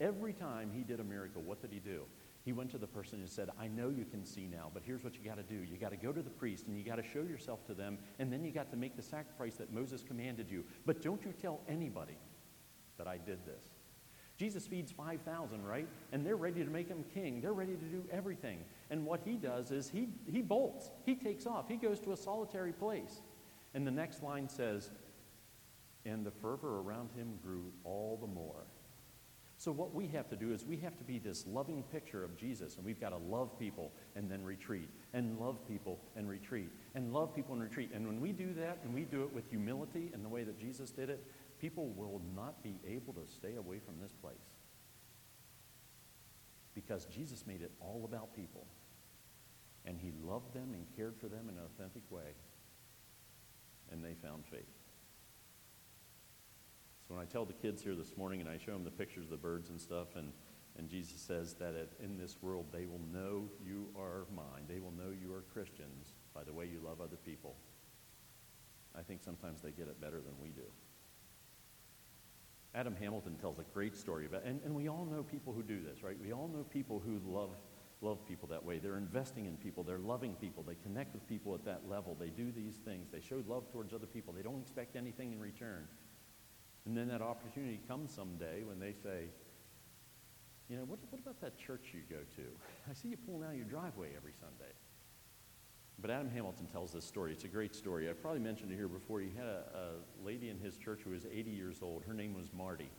Every 0.00 0.32
time 0.32 0.70
he 0.72 0.82
did 0.82 1.00
a 1.00 1.04
miracle, 1.04 1.42
what 1.42 1.60
did 1.60 1.72
he 1.72 1.78
do? 1.78 2.02
He 2.44 2.52
went 2.52 2.70
to 2.72 2.78
the 2.78 2.86
person 2.86 3.20
and 3.20 3.28
said, 3.28 3.48
I 3.58 3.68
know 3.68 3.88
you 3.88 4.04
can 4.04 4.24
see 4.24 4.46
now, 4.46 4.70
but 4.72 4.82
here's 4.84 5.02
what 5.02 5.14
you 5.14 5.24
got 5.24 5.36
to 5.36 5.42
do. 5.42 5.62
You 5.62 5.78
got 5.78 5.90
to 5.90 5.96
go 5.96 6.12
to 6.12 6.22
the 6.22 6.30
priest 6.30 6.66
and 6.66 6.76
you 6.76 6.84
got 6.84 6.96
to 6.96 7.02
show 7.02 7.22
yourself 7.22 7.64
to 7.66 7.74
them, 7.74 7.98
and 8.18 8.32
then 8.32 8.44
you 8.44 8.52
got 8.52 8.70
to 8.70 8.76
make 8.76 8.96
the 8.96 9.02
sacrifice 9.02 9.54
that 9.54 9.72
Moses 9.72 10.02
commanded 10.02 10.50
you. 10.50 10.64
But 10.84 11.00
don't 11.00 11.24
you 11.24 11.32
tell 11.32 11.60
anybody 11.68 12.18
that 12.98 13.06
I 13.08 13.16
did 13.16 13.46
this. 13.46 13.64
Jesus 14.36 14.66
feeds 14.66 14.90
5,000, 14.90 15.64
right? 15.64 15.86
And 16.12 16.26
they're 16.26 16.36
ready 16.36 16.64
to 16.64 16.70
make 16.70 16.88
him 16.88 17.04
king. 17.14 17.40
They're 17.40 17.52
ready 17.52 17.74
to 17.74 17.84
do 17.84 18.04
everything. 18.10 18.64
And 18.90 19.06
what 19.06 19.20
he 19.24 19.36
does 19.36 19.70
is 19.70 19.88
he, 19.88 20.08
he 20.26 20.42
bolts. 20.42 20.90
He 21.06 21.14
takes 21.14 21.46
off. 21.46 21.68
He 21.68 21.76
goes 21.76 22.00
to 22.00 22.12
a 22.12 22.16
solitary 22.16 22.72
place. 22.72 23.20
And 23.74 23.86
the 23.86 23.92
next 23.92 24.22
line 24.22 24.48
says, 24.48 24.90
and 26.04 26.24
the 26.24 26.30
fervor 26.30 26.80
around 26.80 27.10
him 27.16 27.38
grew 27.42 27.72
all 27.84 28.18
the 28.20 28.26
more. 28.26 28.64
So, 29.56 29.70
what 29.70 29.94
we 29.94 30.08
have 30.08 30.28
to 30.30 30.36
do 30.36 30.52
is 30.52 30.64
we 30.64 30.76
have 30.78 30.96
to 30.98 31.04
be 31.04 31.18
this 31.18 31.46
loving 31.46 31.84
picture 31.84 32.24
of 32.24 32.36
Jesus, 32.36 32.76
and 32.76 32.84
we've 32.84 33.00
got 33.00 33.10
to 33.10 33.16
love 33.16 33.58
people 33.58 33.92
and 34.16 34.30
then 34.30 34.44
retreat, 34.44 34.90
and 35.12 35.38
love 35.38 35.66
people 35.66 36.00
and 36.16 36.28
retreat, 36.28 36.70
and 36.94 37.12
love 37.12 37.34
people 37.34 37.54
and 37.54 37.62
retreat. 37.62 37.90
And 37.94 38.06
when 38.06 38.20
we 38.20 38.32
do 38.32 38.52
that, 38.54 38.80
and 38.82 38.92
we 38.92 39.02
do 39.02 39.22
it 39.22 39.32
with 39.32 39.48
humility 39.48 40.10
and 40.12 40.24
the 40.24 40.28
way 40.28 40.42
that 40.42 40.58
Jesus 40.58 40.90
did 40.90 41.08
it, 41.08 41.24
people 41.64 41.88
will 41.96 42.20
not 42.36 42.62
be 42.62 42.78
able 42.86 43.14
to 43.14 43.26
stay 43.26 43.54
away 43.54 43.78
from 43.78 43.94
this 43.98 44.12
place. 44.12 44.34
Because 46.74 47.06
Jesus 47.06 47.46
made 47.46 47.62
it 47.62 47.72
all 47.80 48.04
about 48.04 48.36
people, 48.36 48.66
and 49.86 49.98
he 49.98 50.12
loved 50.22 50.52
them 50.52 50.74
and 50.74 50.84
cared 50.94 51.16
for 51.18 51.26
them 51.28 51.48
in 51.48 51.56
an 51.56 51.62
authentic 51.64 52.02
way, 52.10 52.34
and 53.90 54.04
they 54.04 54.12
found 54.12 54.44
faith. 54.44 54.68
So 57.08 57.14
when 57.14 57.22
I 57.22 57.24
tell 57.24 57.46
the 57.46 57.54
kids 57.54 57.82
here 57.82 57.94
this 57.94 58.14
morning 58.14 58.42
and 58.42 58.50
I 58.50 58.58
show 58.58 58.72
them 58.72 58.84
the 58.84 58.90
pictures 58.90 59.24
of 59.24 59.30
the 59.30 59.38
birds 59.38 59.70
and 59.70 59.80
stuff, 59.80 60.16
and, 60.16 60.32
and 60.78 60.86
Jesus 60.86 61.18
says 61.18 61.54
that 61.54 61.74
in 61.98 62.18
this 62.18 62.36
world 62.42 62.66
they 62.74 62.84
will 62.84 63.00
know 63.10 63.48
you 63.64 63.88
are 63.96 64.26
mine, 64.36 64.64
they 64.68 64.80
will 64.80 64.92
know 64.92 65.14
you 65.18 65.32
are 65.32 65.44
Christians 65.54 66.12
by 66.34 66.44
the 66.44 66.52
way 66.52 66.66
you 66.66 66.80
love 66.84 67.00
other 67.00 67.16
people, 67.16 67.56
I 68.94 69.00
think 69.00 69.22
sometimes 69.22 69.62
they 69.62 69.70
get 69.70 69.88
it 69.88 69.98
better 69.98 70.20
than 70.20 70.34
we 70.42 70.50
do. 70.50 70.70
Adam 72.74 72.96
Hamilton 72.96 73.36
tells 73.36 73.58
a 73.58 73.64
great 73.72 73.96
story 73.96 74.26
about, 74.26 74.42
and, 74.44 74.60
and 74.64 74.74
we 74.74 74.88
all 74.88 75.04
know 75.04 75.22
people 75.22 75.52
who 75.52 75.62
do 75.62 75.80
this, 75.80 76.02
right? 76.02 76.16
We 76.20 76.32
all 76.32 76.48
know 76.48 76.64
people 76.64 77.00
who 77.04 77.20
love 77.24 77.50
love 78.00 78.26
people 78.26 78.46
that 78.48 78.62
way. 78.62 78.78
They're 78.78 78.98
investing 78.98 79.46
in 79.46 79.56
people. 79.56 79.82
They're 79.82 79.98
loving 79.98 80.34
people. 80.34 80.62
They 80.62 80.74
connect 80.82 81.14
with 81.14 81.26
people 81.26 81.54
at 81.54 81.64
that 81.64 81.88
level. 81.88 82.14
They 82.18 82.28
do 82.28 82.52
these 82.52 82.76
things. 82.84 83.08
They 83.10 83.20
show 83.20 83.42
love 83.48 83.70
towards 83.72 83.94
other 83.94 84.06
people. 84.06 84.32
They 84.32 84.42
don't 84.42 84.60
expect 84.60 84.94
anything 84.94 85.32
in 85.32 85.40
return. 85.40 85.88
And 86.86 86.96
then 86.96 87.08
that 87.08 87.22
opportunity 87.22 87.80
comes 87.88 88.12
someday 88.12 88.62
when 88.62 88.78
they 88.78 88.92
say, 88.92 89.30
you 90.68 90.76
know, 90.76 90.84
what, 90.84 90.98
what 91.10 91.20
about 91.20 91.40
that 91.40 91.58
church 91.58 91.92
you 91.94 92.00
go 92.08 92.22
to? 92.36 92.42
I 92.90 92.94
see 92.94 93.08
you 93.08 93.16
pulling 93.16 93.48
out 93.48 93.56
your 93.56 93.64
driveway 93.64 94.10
every 94.16 94.32
Sunday. 94.38 94.72
But 96.00 96.10
Adam 96.10 96.30
Hamilton 96.30 96.66
tells 96.66 96.92
this 96.92 97.04
story. 97.04 97.32
It's 97.32 97.44
a 97.44 97.48
great 97.48 97.74
story. 97.74 98.08
I've 98.08 98.20
probably 98.20 98.40
mentioned 98.40 98.72
it 98.72 98.76
here 98.76 98.88
before. 98.88 99.20
He 99.20 99.30
had 99.36 99.46
a, 99.46 99.64
a 99.74 100.24
lady 100.26 100.50
in 100.50 100.58
his 100.58 100.76
church 100.76 101.00
who 101.04 101.10
was 101.10 101.24
80 101.32 101.50
years 101.50 101.78
old. 101.82 102.04
Her 102.04 102.14
name 102.14 102.34
was 102.34 102.52
Marty. 102.52 102.90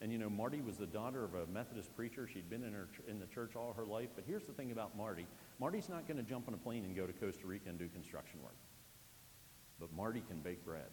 And 0.00 0.12
you 0.12 0.18
know, 0.18 0.28
Marty 0.28 0.60
was 0.60 0.76
the 0.76 0.86
daughter 0.86 1.24
of 1.24 1.34
a 1.34 1.46
Methodist 1.46 1.94
preacher. 1.96 2.26
She'd 2.26 2.50
been 2.50 2.62
in, 2.62 2.72
her, 2.72 2.88
in 3.08 3.18
the 3.18 3.26
church 3.26 3.56
all 3.56 3.72
her 3.72 3.86
life. 3.86 4.10
But 4.14 4.24
here's 4.26 4.44
the 4.44 4.52
thing 4.52 4.70
about 4.70 4.96
Marty 4.96 5.26
Marty's 5.58 5.88
not 5.88 6.06
going 6.06 6.18
to 6.18 6.22
jump 6.22 6.48
on 6.48 6.54
a 6.54 6.58
plane 6.58 6.84
and 6.84 6.94
go 6.94 7.06
to 7.06 7.12
Costa 7.12 7.46
Rica 7.46 7.68
and 7.68 7.78
do 7.78 7.88
construction 7.88 8.42
work. 8.42 8.56
But 9.80 9.92
Marty 9.92 10.22
can 10.28 10.40
bake 10.40 10.64
bread. 10.64 10.90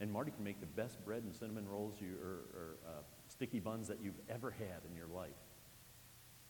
And 0.00 0.10
Marty 0.10 0.30
can 0.30 0.42
make 0.42 0.60
the 0.60 0.66
best 0.66 1.04
bread 1.04 1.22
and 1.22 1.34
cinnamon 1.34 1.68
rolls 1.68 2.00
you, 2.00 2.14
or, 2.22 2.58
or 2.58 2.76
uh, 2.88 3.02
sticky 3.28 3.60
buns 3.60 3.86
that 3.88 3.98
you've 4.02 4.18
ever 4.28 4.50
had 4.50 4.80
in 4.90 4.96
your 4.96 5.06
life. 5.06 5.30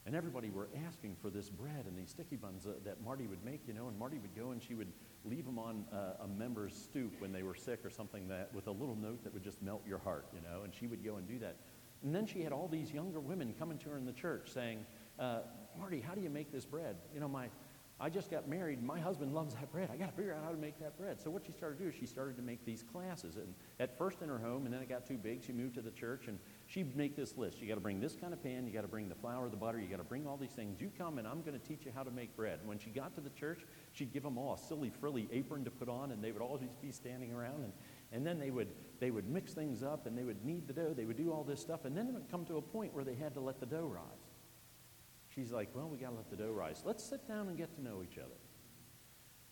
And 0.07 0.17
everybody 0.17 0.51
were 0.51 0.69
asking 0.87 1.17
for 1.21 1.29
this 1.29 1.51
bread 1.51 1.85
and 1.87 1.97
these 1.97 2.11
sticky 2.11 2.37
buns 2.37 2.67
uh, 2.67 2.73
that 2.85 3.03
Marty 3.05 3.27
would 3.27 3.45
make, 3.45 3.61
you 3.67 3.75
know, 3.75 3.89
and 3.89 3.99
Marty 3.99 4.19
would 4.19 4.35
go 4.35 4.51
and 4.51 4.63
she 4.63 4.75
would 4.75 4.91
leave 5.25 5.45
them 5.45 5.59
on 5.59 5.85
uh, 5.93 6.25
a 6.25 6.27
member's 6.27 6.75
stoop 6.75 7.21
when 7.21 7.33
they 7.33 7.43
were 7.43 7.55
sick 7.55 7.85
or 7.85 7.91
something 7.91 8.27
that 8.29 8.53
with 8.55 8.67
a 8.67 8.71
little 8.71 8.97
note 8.97 9.23
that 9.23 9.33
would 9.35 9.45
just 9.45 9.63
melt 9.63 9.83
your 9.87 9.99
heart, 9.99 10.27
you 10.35 10.41
know, 10.41 10.63
and 10.65 10.75
she 10.75 10.87
would 10.87 11.05
go 11.05 11.17
and 11.17 11.29
do 11.29 11.39
that. 11.39 11.57
And 12.03 12.15
then 12.15 12.27
she 12.27 12.43
had 12.43 12.53
all 12.53 12.67
these 12.67 12.93
younger 12.93 13.21
women 13.21 13.55
coming 13.59 13.77
to 13.79 13.91
her 13.91 13.99
in 13.99 14.07
the 14.07 14.13
church 14.13 14.51
saying, 14.51 14.87
uh, 15.19 15.41
Marty, 15.79 16.01
how 16.01 16.15
do 16.15 16.23
you 16.23 16.31
make 16.31 16.51
this 16.51 16.65
bread? 16.65 16.97
You 17.13 17.21
know, 17.21 17.29
my, 17.29 17.49
I 18.01 18.09
just 18.09 18.31
got 18.31 18.49
married. 18.49 18.83
My 18.83 18.99
husband 18.99 19.35
loves 19.35 19.55
that 19.55 19.71
bread. 19.71 19.91
I 19.93 19.97
got 19.97 20.09
to 20.11 20.17
figure 20.17 20.33
out 20.33 20.43
how 20.43 20.51
to 20.51 20.57
make 20.57 20.81
that 20.81 20.97
bread. 20.97 21.21
So 21.21 21.31
what 21.31 21.45
she 21.45 21.53
started 21.53 21.77
to 21.77 21.85
do 21.85 21.91
is 21.91 21.95
she 21.95 22.07
started 22.07 22.37
to 22.37 22.43
make 22.43 22.65
these 22.65 22.83
classes. 22.83 23.37
And 23.37 23.55
at 23.79 23.99
first 23.99 24.23
in 24.23 24.31
her 24.31 24.39
home, 24.39 24.65
and 24.65 24.73
then 24.73 24.81
it 24.81 24.89
got 24.89 25.07
too 25.07 25.19
big. 25.19 25.45
She 25.45 25.53
moved 25.53 25.75
to 25.75 25.83
the 25.83 25.91
church, 25.91 26.27
and 26.27 26.39
she'd 26.71 26.97
make 26.97 27.17
this 27.17 27.37
list. 27.37 27.61
You 27.61 27.69
got 27.69 27.75
to 27.75 27.81
bring 27.81 28.01
this 28.01 28.15
kind 28.15 28.33
of 28.33 28.43
pan. 28.43 28.67
You 28.67 28.73
got 28.73 28.83
to 28.83 28.89
bring 28.89 29.09
the 29.09 29.15
flour, 29.17 29.49
the 29.49 29.57
butter. 29.57 29.81
You 29.81 29.89
got 29.89 29.99
to 29.99 30.05
bring 30.05 30.27
all 30.27 30.37
these 30.37 30.53
things. 30.53 30.81
You 30.81 30.91
come, 30.97 31.19
and 31.19 31.27
I'm 31.27 31.43
going 31.43 31.59
to 31.59 31.67
teach 31.67 31.85
you 31.85 31.93
how 31.95 32.05
to 32.05 32.11
make 32.11 32.37
bread. 32.37 32.61
When 32.65 32.79
she 32.79 32.91
got 32.91 33.15
to 33.17 33.21
the 33.21 33.31
church, 33.31 33.67
she'd 33.93 34.13
give 34.13 34.23
them 34.23 34.39
all 34.39 34.55
a 34.55 34.59
silly, 34.59 34.91
frilly 35.01 35.29
apron 35.33 35.65
to 35.65 35.71
put 35.71 35.89
on, 35.89 36.13
and 36.13 36.23
they 36.23 36.31
would 36.31 36.43
always 36.43 36.71
be 36.81 36.93
standing 36.93 37.33
around. 37.33 37.65
And, 37.65 37.73
and 38.13 38.25
then 38.25 38.39
they 38.39 38.51
would, 38.51 38.69
they 39.01 39.11
would 39.11 39.29
mix 39.29 39.53
things 39.53 39.83
up, 39.83 40.07
and 40.07 40.17
they 40.17 40.23
would 40.23 40.45
knead 40.45 40.69
the 40.69 40.73
dough. 40.73 40.95
They 40.95 41.05
would 41.05 41.17
do 41.17 41.33
all 41.33 41.43
this 41.43 41.61
stuff. 41.61 41.85
And 41.85 41.97
then 41.97 42.07
it 42.07 42.15
would 42.15 42.31
come 42.31 42.45
to 42.47 42.57
a 42.57 42.63
point 42.63 42.95
where 42.95 43.05
they 43.05 43.17
had 43.17 43.35
to 43.35 43.41
let 43.41 43.59
the 43.59 43.67
dough 43.67 43.91
rise. 43.93 44.05
She's 45.35 45.51
like, 45.51 45.69
well, 45.75 45.89
we 45.89 45.99
got 45.99 46.11
to 46.11 46.17
let 46.17 46.31
the 46.31 46.37
dough 46.37 46.53
rise. 46.53 46.83
Let's 46.85 47.05
sit 47.05 47.27
down 47.27 47.49
and 47.49 47.57
get 47.57 47.75
to 47.77 47.83
know 47.83 48.03
each 48.03 48.19
other. 48.19 48.35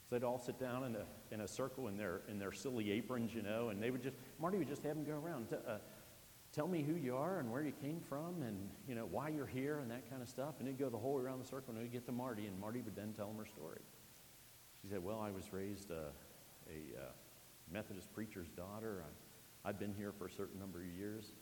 So 0.08 0.14
they'd 0.16 0.24
all 0.24 0.38
sit 0.38 0.58
down 0.58 0.84
in 0.84 0.96
a, 0.96 1.04
in 1.32 1.40
a 1.42 1.48
circle 1.48 1.88
in 1.88 1.96
their, 1.96 2.22
in 2.28 2.38
their 2.38 2.52
silly 2.52 2.90
aprons, 2.92 3.34
you 3.34 3.42
know, 3.42 3.68
and 3.68 3.82
they 3.82 3.90
would 3.90 4.02
just, 4.02 4.16
Marty 4.40 4.56
would 4.56 4.68
just 4.68 4.82
have 4.82 4.94
them 4.94 5.04
go 5.04 5.12
around. 5.12 5.48
Uh, 5.52 5.78
tell 6.52 6.66
me 6.66 6.82
who 6.82 6.94
you 6.94 7.16
are 7.16 7.38
and 7.38 7.50
where 7.50 7.62
you 7.62 7.72
came 7.72 8.00
from 8.08 8.42
and, 8.42 8.68
you 8.88 8.94
know, 8.94 9.06
why 9.10 9.28
you're 9.28 9.46
here 9.46 9.78
and 9.80 9.90
that 9.90 10.08
kind 10.10 10.22
of 10.22 10.28
stuff. 10.28 10.54
And 10.58 10.68
they'd 10.68 10.78
go 10.78 10.88
the 10.88 10.98
whole 10.98 11.14
way 11.14 11.22
around 11.22 11.40
the 11.40 11.46
circle 11.46 11.74
and 11.74 11.82
we'd 11.82 11.92
get 11.92 12.06
to 12.06 12.12
Marty, 12.12 12.46
and 12.46 12.58
Marty 12.58 12.80
would 12.80 12.96
then 12.96 13.12
tell 13.12 13.28
them 13.28 13.36
her 13.36 13.46
story. 13.46 13.80
She 14.82 14.88
said, 14.88 15.02
well, 15.02 15.20
I 15.20 15.30
was 15.30 15.52
raised 15.52 15.90
a, 15.90 16.12
a 16.68 17.00
uh, 17.00 17.10
Methodist 17.72 18.12
preacher's 18.14 18.48
daughter. 18.50 19.04
I, 19.04 19.68
I've 19.68 19.78
been 19.78 19.94
here 19.94 20.12
for 20.12 20.26
a 20.26 20.30
certain 20.30 20.58
number 20.58 20.80
of 20.80 20.86
years, 20.86 21.32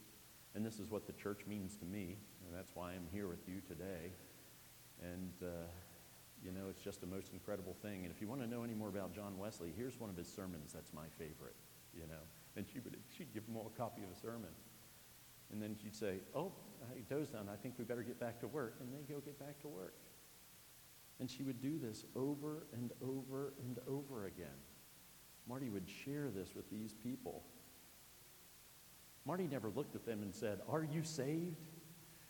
and 0.54 0.64
this 0.64 0.78
is 0.78 0.90
what 0.90 1.06
the 1.06 1.12
church 1.12 1.40
means 1.46 1.76
to 1.76 1.84
me, 1.84 2.16
and 2.44 2.56
that's 2.56 2.70
why 2.74 2.92
I'm 2.92 3.06
here 3.12 3.28
with 3.28 3.46
you 3.46 3.60
today. 3.68 4.10
And, 5.02 5.32
uh, 5.42 5.68
you 6.42 6.50
know, 6.50 6.68
it's 6.70 6.82
just 6.82 7.00
the 7.00 7.06
most 7.06 7.32
incredible 7.32 7.76
thing. 7.82 8.04
And 8.04 8.12
if 8.14 8.20
you 8.20 8.28
want 8.28 8.40
to 8.40 8.46
know 8.46 8.64
any 8.64 8.74
more 8.74 8.88
about 8.88 9.14
John 9.14 9.36
Wesley, 9.38 9.72
here's 9.76 10.00
one 10.00 10.10
of 10.10 10.16
his 10.16 10.28
sermons 10.28 10.72
that's 10.72 10.92
my 10.92 11.06
favorite, 11.18 11.56
you 11.94 12.06
know. 12.08 12.24
And 12.56 12.64
she 12.72 12.78
would, 12.80 12.96
she'd 13.16 13.32
give 13.34 13.44
them 13.46 13.56
all 13.56 13.70
a 13.72 13.78
copy 13.78 14.02
of 14.02 14.08
a 14.16 14.18
sermon. 14.18 14.50
And 15.52 15.62
then 15.62 15.76
she'd 15.80 15.94
say, 15.94 16.18
oh, 16.34 16.52
I 16.90 17.00
dozed 17.08 17.34
on. 17.34 17.48
I 17.48 17.56
think 17.56 17.74
we 17.78 17.84
better 17.84 18.02
get 18.02 18.18
back 18.18 18.40
to 18.40 18.48
work. 18.48 18.76
And 18.80 18.88
they 18.92 19.12
go 19.12 19.20
get 19.20 19.38
back 19.38 19.60
to 19.60 19.68
work. 19.68 19.94
And 21.20 21.30
she 21.30 21.42
would 21.42 21.60
do 21.60 21.78
this 21.78 22.04
over 22.14 22.66
and 22.72 22.92
over 23.02 23.54
and 23.64 23.78
over 23.88 24.26
again. 24.26 24.46
Marty 25.48 25.68
would 25.68 25.88
share 25.88 26.28
this 26.30 26.54
with 26.54 26.68
these 26.70 26.92
people. 26.92 27.42
Marty 29.24 29.46
never 29.46 29.70
looked 29.70 29.94
at 29.94 30.04
them 30.04 30.22
and 30.22 30.34
said, 30.34 30.60
Are 30.68 30.84
you 30.84 31.02
saved? 31.02 31.56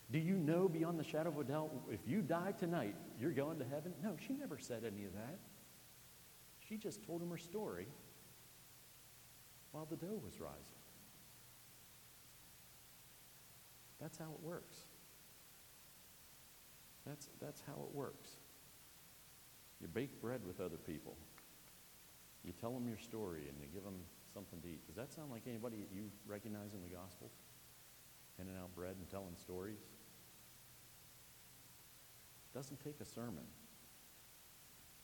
Do 0.09 0.19
you 0.19 0.35
know 0.35 0.69
beyond 0.69 0.97
the 0.97 1.03
shadow 1.03 1.29
of 1.29 1.37
a 1.37 1.43
doubt, 1.43 1.71
if 1.91 1.99
you 2.07 2.21
die 2.21 2.53
tonight, 2.57 2.95
you're 3.19 3.31
going 3.31 3.59
to 3.59 3.65
heaven? 3.65 3.93
No, 4.01 4.15
she 4.25 4.33
never 4.33 4.57
said 4.57 4.83
any 4.85 5.03
of 5.03 5.13
that. 5.13 5.37
She 6.67 6.77
just 6.77 7.03
told 7.03 7.21
him 7.21 7.29
her 7.29 7.37
story 7.37 7.87
while 9.71 9.85
the 9.85 9.97
dough 9.97 10.19
was 10.23 10.39
rising. 10.39 10.76
That's 14.01 14.17
how 14.17 14.25
it 14.25 14.43
works. 14.43 14.77
That's, 17.05 17.29
that's 17.41 17.63
how 17.65 17.73
it 17.73 17.95
works. 17.95 18.29
You 19.81 19.87
bake 19.87 20.21
bread 20.21 20.41
with 20.45 20.59
other 20.59 20.77
people. 20.77 21.15
You 22.43 22.51
tell 22.51 22.71
them 22.71 22.87
your 22.87 22.97
story 22.97 23.43
and 23.49 23.57
you 23.59 23.67
give 23.73 23.83
them 23.83 23.99
something 24.33 24.61
to 24.61 24.67
eat. 24.67 24.85
Does 24.87 24.95
that 24.95 25.13
sound 25.13 25.31
like 25.31 25.43
anybody 25.47 25.77
that 25.77 25.89
you 25.93 26.11
recognize 26.27 26.73
in 26.73 26.81
the 26.81 26.95
Gospels? 26.95 27.31
Handing 28.37 28.55
out 28.57 28.73
bread 28.75 28.95
and 28.97 29.09
telling 29.09 29.35
stories? 29.35 29.79
Doesn't 32.53 32.83
take 32.83 32.99
a 33.01 33.05
sermon. 33.05 33.45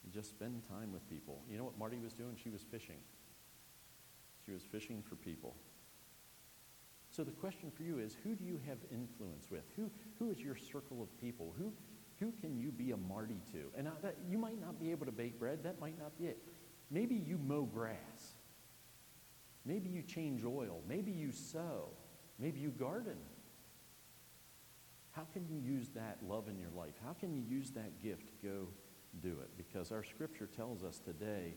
You 0.03 0.11
just 0.11 0.29
spend 0.29 0.63
time 0.67 0.91
with 0.91 1.07
people. 1.09 1.41
You 1.49 1.57
know 1.57 1.63
what 1.63 1.77
Marty 1.77 1.97
was 1.97 2.13
doing? 2.13 2.35
She 2.41 2.49
was 2.49 2.61
fishing. 2.61 2.99
She 4.45 4.51
was 4.51 4.63
fishing 4.63 5.01
for 5.01 5.15
people. 5.15 5.55
So 7.15 7.23
the 7.23 7.31
question 7.31 7.69
for 7.69 7.83
you 7.83 7.99
is, 7.99 8.17
who 8.23 8.33
do 8.33 8.43
you 8.43 8.59
have 8.67 8.79
influence 8.91 9.45
with? 9.51 9.61
Who, 9.75 9.91
who 10.17 10.31
is 10.31 10.39
your 10.39 10.55
circle 10.55 10.99
of 11.03 11.15
people? 11.21 11.53
Who, 11.59 11.71
who 12.19 12.33
can 12.41 12.57
you 12.57 12.71
be 12.71 12.89
a 12.89 12.97
Marty 12.97 13.39
to? 13.51 13.65
And 13.77 13.87
I, 13.87 13.91
that, 14.01 14.17
you 14.27 14.39
might 14.39 14.59
not 14.59 14.79
be 14.79 14.89
able 14.89 15.05
to 15.05 15.11
bake 15.11 15.37
bread. 15.39 15.63
That 15.63 15.79
might 15.79 15.99
not 15.99 16.17
be 16.17 16.25
it. 16.25 16.39
Maybe 16.89 17.13
you 17.13 17.37
mow 17.37 17.63
grass. 17.65 18.33
Maybe 19.63 19.89
you 19.89 20.01
change 20.01 20.43
oil. 20.43 20.81
Maybe 20.87 21.11
you 21.11 21.31
sew. 21.31 21.89
Maybe 22.39 22.59
you 22.59 22.69
garden. 22.71 23.17
How 25.11 25.27
can 25.33 25.47
you 25.47 25.59
use 25.59 25.89
that 25.89 26.17
love 26.27 26.47
in 26.47 26.57
your 26.57 26.71
life? 26.75 26.95
How 27.05 27.13
can 27.13 27.31
you 27.31 27.43
use 27.47 27.69
that 27.71 28.01
gift 28.01 28.29
to 28.29 28.47
go 28.47 28.67
do 29.21 29.37
it? 29.43 29.51
Because 29.55 29.91
our 29.91 30.03
scripture 30.03 30.47
tells 30.47 30.83
us 30.83 30.97
today, 30.97 31.53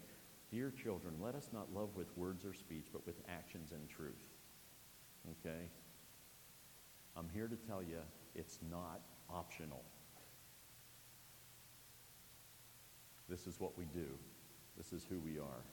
dear 0.51 0.71
children, 0.71 1.15
let 1.19 1.35
us 1.35 1.49
not 1.55 1.73
love 1.73 1.97
with 1.97 2.15
words 2.15 2.45
or 2.45 2.53
speech, 2.53 2.89
but 2.93 3.07
with 3.07 3.17
actions 3.27 3.73
and 3.73 3.89
truth. 3.89 4.36
Okay? 5.31 5.69
I'm 7.17 7.29
here 7.33 7.49
to 7.49 7.57
tell 7.57 7.83
you 7.83 7.99
it's 8.35 8.59
not 8.71 9.01
optional. 9.31 9.83
This 13.29 13.47
is 13.47 13.59
what 13.59 13.77
we 13.77 13.87
do. 13.87 14.07
This 14.77 14.93
is 14.93 15.07
who 15.09 15.19
we 15.19 15.39
are. 15.39 15.65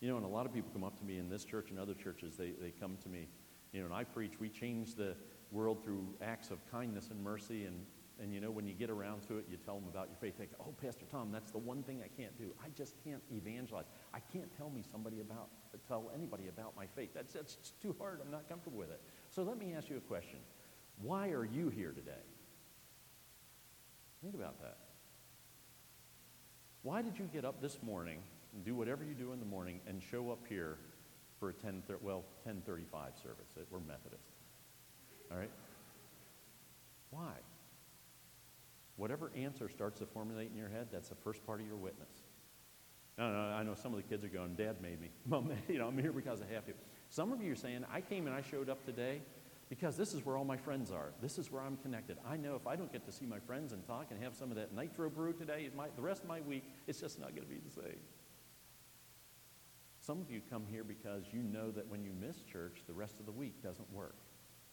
You 0.00 0.08
know, 0.08 0.16
and 0.16 0.24
a 0.24 0.28
lot 0.28 0.46
of 0.46 0.54
people 0.54 0.70
come 0.72 0.84
up 0.84 0.98
to 0.98 1.04
me 1.04 1.18
in 1.18 1.28
this 1.28 1.44
church 1.44 1.70
and 1.70 1.78
other 1.78 1.94
churches, 1.94 2.36
they, 2.36 2.52
they 2.60 2.70
come 2.70 2.96
to 3.02 3.08
me, 3.08 3.28
you 3.72 3.80
know, 3.80 3.86
and 3.86 3.94
I 3.94 4.04
preach, 4.04 4.34
we 4.38 4.48
change 4.48 4.94
the 4.94 5.14
world 5.50 5.82
through 5.82 6.06
acts 6.22 6.50
of 6.50 6.58
kindness 6.70 7.08
and 7.10 7.22
mercy. 7.22 7.64
And, 7.64 7.84
and 8.20 8.34
you 8.34 8.40
know, 8.40 8.50
when 8.50 8.66
you 8.66 8.74
get 8.74 8.90
around 8.90 9.22
to 9.28 9.38
it, 9.38 9.46
you 9.48 9.56
tell 9.56 9.76
them 9.76 9.88
about 9.88 10.08
your 10.08 10.16
faith. 10.16 10.38
They 10.38 10.46
go, 10.46 10.56
oh, 10.60 10.74
Pastor 10.82 11.04
Tom, 11.10 11.30
that's 11.30 11.50
the 11.50 11.58
one 11.58 11.82
thing 11.84 12.00
I 12.02 12.08
can't 12.20 12.36
do. 12.36 12.52
I 12.64 12.68
just 12.70 12.94
can't 13.04 13.22
evangelize. 13.32 13.86
I 14.12 14.18
can't 14.32 14.54
tell 14.56 14.70
me 14.70 14.82
somebody 14.90 15.20
about, 15.20 15.50
tell 15.86 16.10
anybody 16.14 16.48
about 16.48 16.76
my 16.76 16.86
faith. 16.86 17.10
That's, 17.14 17.32
that's 17.32 17.72
too 17.80 17.94
hard. 17.98 18.20
I'm 18.24 18.30
not 18.30 18.48
comfortable 18.48 18.78
with 18.78 18.90
it. 18.90 19.00
So 19.30 19.42
let 19.42 19.58
me 19.58 19.72
ask 19.72 19.88
you 19.88 19.98
a 19.98 20.00
question. 20.00 20.40
Why 21.00 21.28
are 21.28 21.44
you 21.44 21.68
here 21.68 21.92
today? 21.92 22.24
Think 24.20 24.34
about 24.34 24.60
that. 24.62 24.78
Why 26.82 27.02
did 27.02 27.18
you 27.18 27.28
get 27.32 27.44
up 27.44 27.62
this 27.62 27.78
morning 27.82 28.18
and 28.52 28.64
do 28.64 28.74
whatever 28.74 29.04
you 29.04 29.14
do 29.14 29.32
in 29.32 29.38
the 29.38 29.46
morning 29.46 29.80
and 29.86 30.02
show 30.02 30.30
up 30.32 30.40
here 30.48 30.78
for 31.38 31.50
a 31.50 31.52
10, 31.52 31.84
well, 32.02 32.24
1035 32.42 33.12
service? 33.22 33.46
We're 33.70 33.78
Methodist. 33.78 34.24
All 35.30 35.38
right? 35.38 35.50
Why? 37.10 37.32
Whatever 38.98 39.30
answer 39.36 39.68
starts 39.68 40.00
to 40.00 40.06
formulate 40.06 40.50
in 40.50 40.56
your 40.56 40.68
head, 40.68 40.88
that's 40.92 41.08
the 41.08 41.14
first 41.14 41.46
part 41.46 41.60
of 41.60 41.66
your 41.66 41.76
witness. 41.76 42.10
No, 43.16 43.32
no, 43.32 43.38
I 43.38 43.62
know 43.62 43.74
some 43.74 43.94
of 43.94 43.96
the 43.96 44.02
kids 44.02 44.24
are 44.24 44.28
going, 44.28 44.54
Dad 44.54 44.82
made 44.82 45.00
me. 45.00 45.10
Mom, 45.26 45.50
you 45.68 45.78
know, 45.78 45.86
I'm 45.86 45.96
here 45.96 46.12
because 46.12 46.42
I 46.42 46.52
have 46.52 46.66
to. 46.66 46.72
Some 47.08 47.32
of 47.32 47.40
you 47.40 47.52
are 47.52 47.56
saying, 47.56 47.84
I 47.92 48.00
came 48.00 48.26
and 48.26 48.34
I 48.34 48.42
showed 48.42 48.68
up 48.68 48.84
today 48.84 49.22
because 49.70 49.96
this 49.96 50.12
is 50.14 50.26
where 50.26 50.36
all 50.36 50.44
my 50.44 50.56
friends 50.56 50.90
are. 50.90 51.12
This 51.22 51.38
is 51.38 51.50
where 51.50 51.62
I'm 51.62 51.76
connected. 51.76 52.16
I 52.28 52.36
know 52.36 52.56
if 52.56 52.66
I 52.66 52.74
don't 52.74 52.92
get 52.92 53.06
to 53.06 53.12
see 53.12 53.24
my 53.24 53.38
friends 53.38 53.72
and 53.72 53.86
talk 53.86 54.08
and 54.10 54.22
have 54.22 54.34
some 54.34 54.50
of 54.50 54.56
that 54.56 54.74
nitro 54.74 55.08
brew 55.08 55.32
today, 55.32 55.70
the 55.94 56.02
rest 56.02 56.22
of 56.22 56.28
my 56.28 56.40
week, 56.40 56.64
it's 56.88 57.00
just 57.00 57.20
not 57.20 57.30
going 57.36 57.46
to 57.46 57.48
be 57.48 57.60
the 57.60 57.70
same. 57.70 58.00
Some 60.00 60.20
of 60.20 60.30
you 60.30 60.40
come 60.50 60.64
here 60.68 60.84
because 60.84 61.24
you 61.32 61.42
know 61.42 61.70
that 61.70 61.86
when 61.86 62.02
you 62.02 62.12
miss 62.18 62.42
church, 62.42 62.82
the 62.86 62.94
rest 62.94 63.20
of 63.20 63.26
the 63.26 63.32
week 63.32 63.62
doesn't 63.62 63.92
work. 63.92 64.16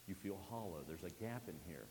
You 0.08 0.16
feel 0.16 0.40
hollow. 0.50 0.84
There's 0.88 1.04
a 1.04 1.10
gap 1.10 1.44
in 1.48 1.56
here. 1.68 1.88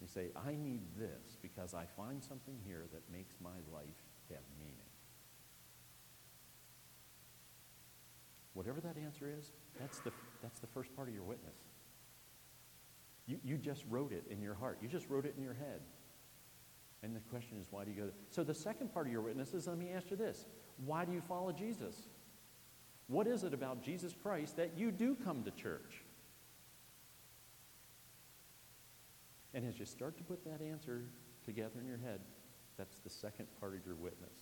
You 0.00 0.06
say, 0.06 0.28
I 0.36 0.54
need 0.54 0.82
this 0.98 1.38
because 1.40 1.74
I 1.74 1.84
find 1.96 2.22
something 2.22 2.58
here 2.64 2.84
that 2.92 3.02
makes 3.10 3.34
my 3.40 3.58
life 3.72 3.96
have 4.30 4.44
meaning. 4.58 4.74
Whatever 8.52 8.80
that 8.80 8.96
answer 9.02 9.28
is, 9.38 9.52
that's 9.78 9.98
the, 10.00 10.12
that's 10.42 10.58
the 10.60 10.66
first 10.66 10.94
part 10.94 11.08
of 11.08 11.14
your 11.14 11.24
witness. 11.24 11.56
You, 13.26 13.38
you 13.42 13.56
just 13.56 13.84
wrote 13.90 14.12
it 14.12 14.24
in 14.30 14.40
your 14.40 14.54
heart. 14.54 14.78
You 14.80 14.88
just 14.88 15.08
wrote 15.08 15.26
it 15.26 15.34
in 15.36 15.42
your 15.42 15.54
head. 15.54 15.80
And 17.02 17.14
the 17.14 17.20
question 17.20 17.58
is, 17.60 17.66
why 17.70 17.84
do 17.84 17.90
you 17.90 17.96
go 17.96 18.04
there? 18.04 18.14
So 18.30 18.44
the 18.44 18.54
second 18.54 18.92
part 18.92 19.06
of 19.06 19.12
your 19.12 19.22
witness 19.22 19.52
is, 19.52 19.66
let 19.66 19.78
me 19.78 19.90
ask 19.90 20.10
you 20.10 20.16
this. 20.16 20.46
Why 20.84 21.04
do 21.04 21.12
you 21.12 21.20
follow 21.20 21.52
Jesus? 21.52 22.08
What 23.08 23.26
is 23.26 23.44
it 23.44 23.54
about 23.54 23.82
Jesus 23.82 24.14
Christ 24.20 24.56
that 24.56 24.72
you 24.76 24.90
do 24.90 25.16
come 25.16 25.42
to 25.44 25.50
church? 25.50 26.02
And 29.56 29.66
as 29.66 29.78
you 29.80 29.86
start 29.86 30.18
to 30.18 30.22
put 30.22 30.44
that 30.44 30.60
answer 30.62 31.06
together 31.46 31.80
in 31.80 31.86
your 31.86 31.96
head, 31.96 32.20
that's 32.76 32.98
the 32.98 33.08
second 33.08 33.46
part 33.58 33.74
of 33.74 33.86
your 33.86 33.94
witness. 33.94 34.34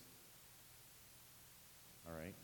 All 2.05 2.13
right? 2.13 2.35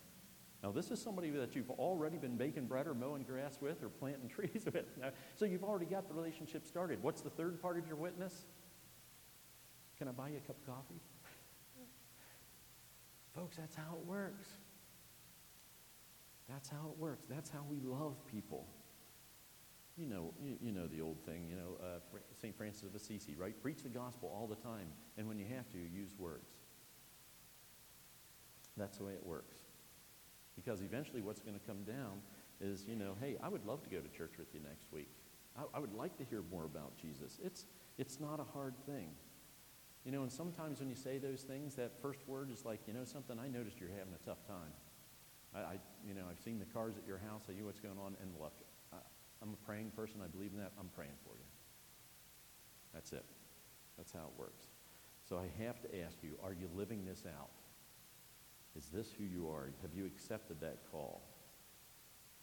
Now, 0.63 0.71
this 0.71 0.89
is 0.89 1.01
somebody 1.01 1.31
that 1.31 1.53
you've 1.53 1.69
already 1.71 2.17
been 2.17 2.37
baking 2.37 2.67
bread 2.67 2.87
or 2.87 2.93
mowing 2.93 3.23
grass 3.23 3.57
with 3.59 3.83
or 3.83 3.89
planting 3.89 4.29
trees 4.35 4.63
with. 4.65 4.85
Now, 4.97 5.09
so 5.35 5.43
you've 5.43 5.65
already 5.65 5.85
got 5.85 6.07
the 6.07 6.13
relationship 6.13 6.65
started. 6.65 7.03
What's 7.03 7.19
the 7.19 7.29
third 7.29 7.61
part 7.61 7.77
of 7.77 7.85
your 7.87 7.97
witness? 7.97 8.45
Can 9.97 10.07
I 10.07 10.11
buy 10.11 10.29
you 10.29 10.37
a 10.37 10.47
cup 10.47 10.55
of 10.57 10.65
coffee? 10.65 11.01
Folks, 13.35 13.57
that's 13.57 13.75
how 13.75 13.97
it 13.99 14.05
works. 14.07 14.47
That's 16.47 16.69
how 16.69 16.89
it 16.89 16.97
works. 16.97 17.25
That's 17.29 17.49
how 17.49 17.65
we 17.69 17.81
love 17.81 18.15
people. 18.27 18.65
You 19.97 20.07
know, 20.07 20.33
you, 20.41 20.57
you 20.61 20.71
know 20.71 20.87
the 20.87 21.01
old 21.01 21.21
thing, 21.25 21.47
you 21.49 21.55
know, 21.55 21.77
uh, 21.81 21.99
St. 22.41 22.55
Francis 22.55 22.83
of 22.83 22.95
Assisi, 22.95 23.35
right? 23.35 23.59
Preach 23.61 23.83
the 23.83 23.89
gospel 23.89 24.31
all 24.33 24.47
the 24.47 24.55
time, 24.55 24.87
and 25.17 25.27
when 25.27 25.37
you 25.37 25.45
have 25.55 25.69
to, 25.71 25.77
use 25.77 26.11
words. 26.17 26.49
That's 28.77 28.97
the 28.97 29.03
way 29.03 29.13
it 29.13 29.25
works. 29.25 29.57
Because 30.55 30.81
eventually 30.81 31.21
what's 31.21 31.41
going 31.41 31.59
to 31.59 31.65
come 31.65 31.83
down 31.83 32.21
is, 32.59 32.85
you 32.87 32.95
know, 32.95 33.15
hey, 33.19 33.37
I 33.43 33.49
would 33.49 33.65
love 33.65 33.83
to 33.83 33.89
go 33.89 33.99
to 33.99 34.07
church 34.09 34.33
with 34.37 34.53
you 34.53 34.59
next 34.61 34.91
week. 34.91 35.09
I, 35.57 35.63
I 35.75 35.79
would 35.79 35.93
like 35.93 36.17
to 36.17 36.23
hear 36.23 36.43
more 36.51 36.65
about 36.65 36.97
Jesus. 36.97 37.39
It's, 37.43 37.65
it's 37.97 38.19
not 38.19 38.39
a 38.39 38.43
hard 38.43 38.75
thing. 38.85 39.09
You 40.05 40.11
know, 40.11 40.23
and 40.23 40.31
sometimes 40.31 40.79
when 40.79 40.89
you 40.89 40.95
say 40.95 41.17
those 41.17 41.41
things, 41.41 41.75
that 41.75 41.99
first 42.01 42.27
word 42.27 42.49
is 42.51 42.65
like, 42.65 42.79
you 42.87 42.93
know 42.93 43.03
something, 43.03 43.37
I 43.37 43.47
noticed 43.47 43.79
you're 43.79 43.89
having 43.89 44.13
a 44.13 44.25
tough 44.25 44.45
time. 44.47 44.73
I, 45.53 45.59
I 45.59 45.73
you 46.07 46.13
know, 46.13 46.23
I've 46.29 46.39
seen 46.39 46.59
the 46.59 46.65
cars 46.65 46.95
at 46.97 47.05
your 47.05 47.19
house. 47.19 47.43
I 47.49 47.53
know 47.53 47.65
what's 47.65 47.79
going 47.79 47.99
on. 47.99 48.15
And 48.21 48.31
look, 48.39 48.53
I'm 49.41 49.53
a 49.53 49.65
praying 49.65 49.91
person. 49.95 50.21
I 50.23 50.27
believe 50.27 50.51
in 50.51 50.59
that. 50.59 50.71
I'm 50.79 50.89
praying 50.95 51.17
for 51.23 51.35
you. 51.35 51.45
That's 52.93 53.11
it. 53.13 53.25
That's 53.97 54.11
how 54.11 54.19
it 54.19 54.39
works. 54.39 54.65
So 55.27 55.37
I 55.37 55.63
have 55.63 55.81
to 55.81 56.01
ask 56.01 56.17
you, 56.21 56.37
are 56.43 56.53
you 56.53 56.69
living 56.75 57.05
this 57.05 57.23
out? 57.25 57.49
Is 58.75 58.87
this 58.87 59.11
who 59.17 59.23
you 59.23 59.49
are? 59.49 59.69
Have 59.81 59.93
you 59.95 60.05
accepted 60.05 60.59
that 60.61 60.79
call? 60.91 61.21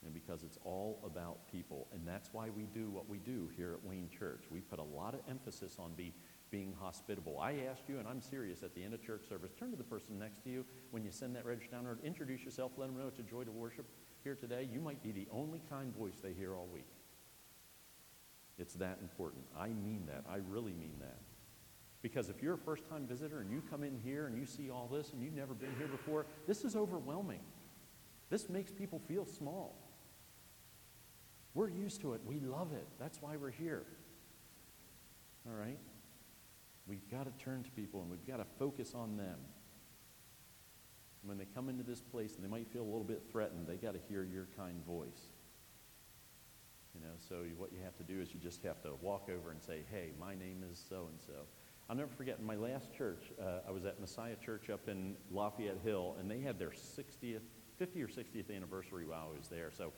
And 0.04 0.14
because 0.14 0.42
it's 0.44 0.58
all 0.64 1.00
about 1.04 1.50
people. 1.50 1.88
And 1.92 2.06
that's 2.06 2.30
why 2.32 2.50
we 2.50 2.64
do 2.64 2.88
what 2.90 3.08
we 3.08 3.18
do 3.18 3.50
here 3.56 3.72
at 3.72 3.84
Wayne 3.84 4.08
Church. 4.16 4.44
We 4.50 4.60
put 4.60 4.78
a 4.78 4.82
lot 4.82 5.14
of 5.14 5.20
emphasis 5.28 5.76
on 5.78 5.92
be, 5.94 6.14
being 6.50 6.72
hospitable. 6.78 7.40
I 7.40 7.64
asked 7.70 7.88
you, 7.88 7.98
and 7.98 8.06
I'm 8.06 8.20
serious, 8.20 8.62
at 8.62 8.74
the 8.74 8.84
end 8.84 8.94
of 8.94 9.04
church 9.04 9.28
service, 9.28 9.50
turn 9.58 9.70
to 9.72 9.76
the 9.76 9.84
person 9.84 10.18
next 10.18 10.44
to 10.44 10.50
you 10.50 10.64
when 10.92 11.04
you 11.04 11.10
send 11.10 11.34
that 11.34 11.44
register 11.44 11.72
down, 11.72 11.86
or 11.86 11.98
introduce 12.04 12.42
yourself, 12.42 12.72
let 12.76 12.86
them 12.86 12.98
know 12.98 13.08
it's 13.08 13.18
a 13.18 13.22
joy 13.22 13.42
to 13.42 13.50
worship 13.50 13.86
here 14.28 14.34
today. 14.34 14.68
You 14.70 14.80
might 14.80 15.02
be 15.02 15.10
the 15.10 15.26
only 15.32 15.62
kind 15.70 15.90
voice 15.96 16.16
they 16.22 16.34
hear 16.34 16.54
all 16.54 16.68
week. 16.70 16.90
It's 18.58 18.74
that 18.74 18.98
important. 19.00 19.42
I 19.58 19.68
mean 19.68 20.02
that. 20.06 20.24
I 20.30 20.40
really 20.50 20.74
mean 20.74 20.96
that. 21.00 21.16
Because 22.02 22.28
if 22.28 22.42
you're 22.42 22.54
a 22.54 22.58
first 22.58 22.86
time 22.90 23.06
visitor 23.06 23.40
and 23.40 23.50
you 23.50 23.62
come 23.70 23.82
in 23.82 23.98
here 24.04 24.26
and 24.26 24.36
you 24.36 24.44
see 24.44 24.68
all 24.68 24.86
this 24.92 25.14
and 25.14 25.22
you've 25.22 25.32
never 25.32 25.54
been 25.54 25.74
here 25.78 25.86
before, 25.86 26.26
this 26.46 26.62
is 26.62 26.76
overwhelming. 26.76 27.40
This 28.28 28.50
makes 28.50 28.70
people 28.70 29.00
feel 29.08 29.24
small. 29.24 29.78
We're 31.54 31.70
used 31.70 32.02
to 32.02 32.12
it. 32.12 32.20
We 32.26 32.38
love 32.38 32.74
it. 32.74 32.86
That's 33.00 33.22
why 33.22 33.36
we're 33.36 33.50
here. 33.50 33.84
All 35.46 35.56
right? 35.56 35.78
We've 36.86 37.10
got 37.10 37.24
to 37.24 37.42
turn 37.42 37.62
to 37.62 37.70
people 37.70 38.02
and 38.02 38.10
we've 38.10 38.26
got 38.26 38.36
to 38.36 38.46
focus 38.58 38.92
on 38.94 39.16
them. 39.16 39.38
When 41.22 41.38
they 41.38 41.46
come 41.46 41.68
into 41.68 41.82
this 41.82 42.00
place 42.00 42.36
and 42.36 42.44
they 42.44 42.48
might 42.48 42.68
feel 42.72 42.82
a 42.82 42.90
little 42.90 43.04
bit 43.04 43.22
threatened, 43.30 43.66
they 43.66 43.76
got 43.76 43.94
to 43.94 44.00
hear 44.08 44.24
your 44.24 44.48
kind 44.56 44.84
voice. 44.84 45.30
You 46.94 47.00
know, 47.00 47.14
so 47.28 47.44
what 47.56 47.72
you 47.72 47.78
have 47.84 47.96
to 47.98 48.02
do 48.02 48.20
is 48.20 48.32
you 48.32 48.40
just 48.40 48.62
have 48.64 48.82
to 48.82 48.92
walk 49.00 49.28
over 49.32 49.50
and 49.50 49.62
say, 49.62 49.82
hey, 49.90 50.10
my 50.18 50.34
name 50.34 50.64
is 50.70 50.82
so 50.88 51.08
and 51.10 51.20
so. 51.20 51.46
I'll 51.88 51.96
never 51.96 52.10
forget, 52.16 52.38
in 52.38 52.44
my 52.44 52.56
last 52.56 52.92
church, 52.92 53.32
uh, 53.40 53.60
I 53.66 53.70
was 53.70 53.84
at 53.84 53.98
Messiah 54.00 54.36
Church 54.44 54.68
up 54.68 54.88
in 54.88 55.16
Lafayette 55.30 55.78
Hill, 55.82 56.16
and 56.20 56.30
they 56.30 56.40
had 56.40 56.58
their 56.58 56.70
60th, 56.70 57.40
50 57.78 58.02
or 58.02 58.08
60th 58.08 58.54
anniversary 58.54 59.06
while 59.06 59.30
I 59.32 59.38
was 59.38 59.48
there. 59.48 59.70
So 59.72 59.92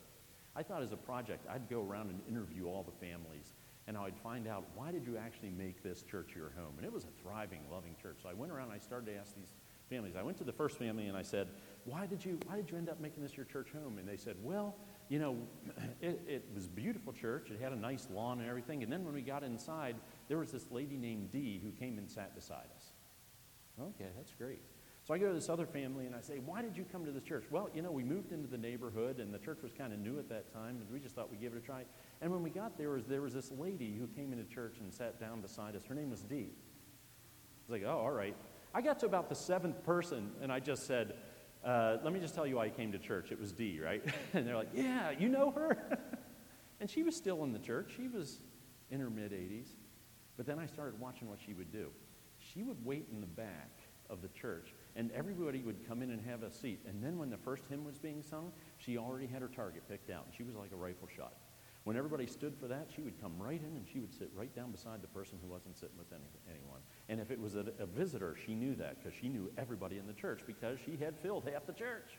I 0.54 0.62
thought 0.62 0.82
as 0.82 0.92
a 0.92 0.96
project, 0.96 1.46
I'd 1.48 1.68
go 1.68 1.82
around 1.82 2.10
and 2.10 2.20
interview 2.28 2.66
all 2.66 2.84
the 2.84 3.04
families, 3.04 3.54
and 3.88 3.96
I'd 3.96 4.16
find 4.22 4.46
out, 4.46 4.66
why 4.74 4.92
did 4.92 5.04
you 5.04 5.16
actually 5.16 5.50
make 5.50 5.82
this 5.82 6.02
church 6.02 6.30
your 6.36 6.52
home? 6.56 6.74
And 6.76 6.84
it 6.84 6.92
was 6.92 7.04
a 7.04 7.22
thriving, 7.22 7.60
loving 7.72 7.96
church. 8.00 8.18
So 8.22 8.28
I 8.28 8.34
went 8.34 8.52
around 8.52 8.66
and 8.66 8.74
I 8.74 8.78
started 8.78 9.06
to 9.06 9.16
ask 9.18 9.34
these 9.34 9.52
families. 9.90 10.14
I 10.16 10.22
went 10.22 10.38
to 10.38 10.44
the 10.44 10.52
first 10.52 10.78
family 10.78 11.08
and 11.08 11.16
I 11.16 11.22
said, 11.22 11.48
why 11.84 12.06
did 12.06 12.24
you, 12.24 12.38
why 12.46 12.56
did 12.56 12.70
you 12.70 12.78
end 12.78 12.88
up 12.88 13.00
making 13.00 13.22
this 13.22 13.36
your 13.36 13.44
church 13.44 13.70
home? 13.72 13.98
And 13.98 14.08
they 14.08 14.16
said, 14.16 14.36
well, 14.40 14.76
you 15.08 15.18
know, 15.18 15.36
it, 16.00 16.22
it 16.26 16.48
was 16.54 16.66
a 16.66 16.70
beautiful 16.70 17.12
church. 17.12 17.50
It 17.50 17.60
had 17.60 17.72
a 17.72 17.76
nice 17.76 18.06
lawn 18.10 18.40
and 18.40 18.48
everything. 18.48 18.82
And 18.82 18.90
then 18.90 19.04
when 19.04 19.12
we 19.12 19.22
got 19.22 19.42
inside, 19.42 19.96
there 20.28 20.38
was 20.38 20.52
this 20.52 20.70
lady 20.70 20.96
named 20.96 21.32
Dee 21.32 21.60
who 21.62 21.72
came 21.72 21.98
and 21.98 22.08
sat 22.08 22.34
beside 22.34 22.68
us. 22.76 22.92
Okay, 23.80 24.10
that's 24.16 24.32
great. 24.32 24.62
So 25.02 25.14
I 25.14 25.18
go 25.18 25.28
to 25.28 25.34
this 25.34 25.48
other 25.48 25.66
family 25.66 26.06
and 26.06 26.14
I 26.14 26.20
say, 26.20 26.38
why 26.38 26.62
did 26.62 26.76
you 26.76 26.84
come 26.92 27.04
to 27.06 27.10
this 27.10 27.24
church? 27.24 27.44
Well, 27.50 27.68
you 27.74 27.82
know, 27.82 27.90
we 27.90 28.04
moved 28.04 28.32
into 28.32 28.46
the 28.46 28.58
neighborhood 28.58 29.18
and 29.18 29.34
the 29.34 29.38
church 29.38 29.58
was 29.62 29.72
kind 29.72 29.92
of 29.92 29.98
new 29.98 30.18
at 30.18 30.28
that 30.28 30.52
time 30.52 30.76
and 30.80 30.90
we 30.92 31.00
just 31.00 31.14
thought 31.14 31.30
we'd 31.30 31.40
give 31.40 31.54
it 31.54 31.58
a 31.58 31.60
try. 31.60 31.84
And 32.20 32.30
when 32.30 32.42
we 32.42 32.50
got 32.50 32.78
there, 32.78 32.90
was, 32.90 33.06
there 33.06 33.22
was 33.22 33.34
this 33.34 33.50
lady 33.50 33.96
who 33.98 34.06
came 34.06 34.32
into 34.32 34.44
church 34.44 34.76
and 34.78 34.92
sat 34.92 35.18
down 35.18 35.40
beside 35.40 35.74
us. 35.74 35.82
Her 35.84 35.94
name 35.94 36.10
was 36.10 36.20
Dee. 36.20 36.50
I 36.50 37.72
was 37.72 37.80
like, 37.80 37.82
oh, 37.84 37.98
all 37.98 38.10
right. 38.10 38.36
I 38.74 38.80
got 38.80 39.00
to 39.00 39.06
about 39.06 39.28
the 39.28 39.34
seventh 39.34 39.82
person 39.84 40.30
and 40.42 40.52
I 40.52 40.60
just 40.60 40.86
said, 40.86 41.14
uh, 41.64 41.98
let 42.02 42.12
me 42.12 42.20
just 42.20 42.34
tell 42.34 42.46
you 42.46 42.56
why 42.56 42.66
I 42.66 42.70
came 42.70 42.92
to 42.92 42.98
church. 42.98 43.32
It 43.32 43.40
was 43.40 43.52
Dee, 43.52 43.80
right? 43.80 44.02
and 44.32 44.46
they're 44.46 44.56
like, 44.56 44.70
yeah, 44.72 45.10
you 45.10 45.28
know 45.28 45.50
her? 45.50 45.98
and 46.80 46.88
she 46.88 47.02
was 47.02 47.14
still 47.14 47.44
in 47.44 47.52
the 47.52 47.58
church. 47.58 47.92
She 47.96 48.08
was 48.08 48.40
in 48.90 49.00
her 49.00 49.10
mid 49.10 49.32
80s. 49.32 49.68
But 50.36 50.46
then 50.46 50.58
I 50.58 50.66
started 50.66 50.98
watching 50.98 51.28
what 51.28 51.38
she 51.44 51.52
would 51.52 51.70
do. 51.70 51.88
She 52.38 52.62
would 52.62 52.82
wait 52.84 53.06
in 53.12 53.20
the 53.20 53.26
back 53.26 53.70
of 54.08 54.22
the 54.22 54.28
church, 54.28 54.74
and 54.96 55.12
everybody 55.12 55.60
would 55.60 55.86
come 55.86 56.02
in 56.02 56.10
and 56.10 56.20
have 56.22 56.42
a 56.42 56.50
seat. 56.50 56.80
And 56.88 57.02
then 57.02 57.18
when 57.18 57.30
the 57.30 57.36
first 57.36 57.64
hymn 57.68 57.84
was 57.84 57.98
being 57.98 58.22
sung, 58.22 58.50
she 58.78 58.96
already 58.96 59.26
had 59.26 59.42
her 59.42 59.48
target 59.48 59.82
picked 59.88 60.10
out, 60.10 60.24
and 60.24 60.34
she 60.34 60.42
was 60.42 60.54
like 60.54 60.72
a 60.72 60.76
rifle 60.76 61.08
shot. 61.14 61.34
When 61.84 61.96
everybody 61.96 62.26
stood 62.26 62.56
for 62.56 62.68
that, 62.68 62.88
she 62.94 63.00
would 63.00 63.20
come 63.20 63.32
right 63.38 63.60
in 63.60 63.76
and 63.76 63.86
she 63.90 64.00
would 64.00 64.12
sit 64.12 64.30
right 64.34 64.54
down 64.54 64.70
beside 64.70 65.00
the 65.00 65.08
person 65.08 65.38
who 65.42 65.48
wasn't 65.48 65.78
sitting 65.78 65.96
with 65.96 66.12
any, 66.12 66.24
anyone. 66.48 66.80
And 67.10 67.20
if 67.20 67.32
it 67.32 67.40
was 67.40 67.56
a, 67.56 67.64
a 67.80 67.86
visitor, 67.86 68.36
she 68.46 68.54
knew 68.54 68.76
that 68.76 68.98
because 68.98 69.18
she 69.20 69.28
knew 69.28 69.50
everybody 69.58 69.98
in 69.98 70.06
the 70.06 70.12
church 70.12 70.42
because 70.46 70.78
she 70.84 70.96
had 70.96 71.18
filled 71.18 71.50
half 71.52 71.66
the 71.66 71.72
church. 71.72 72.12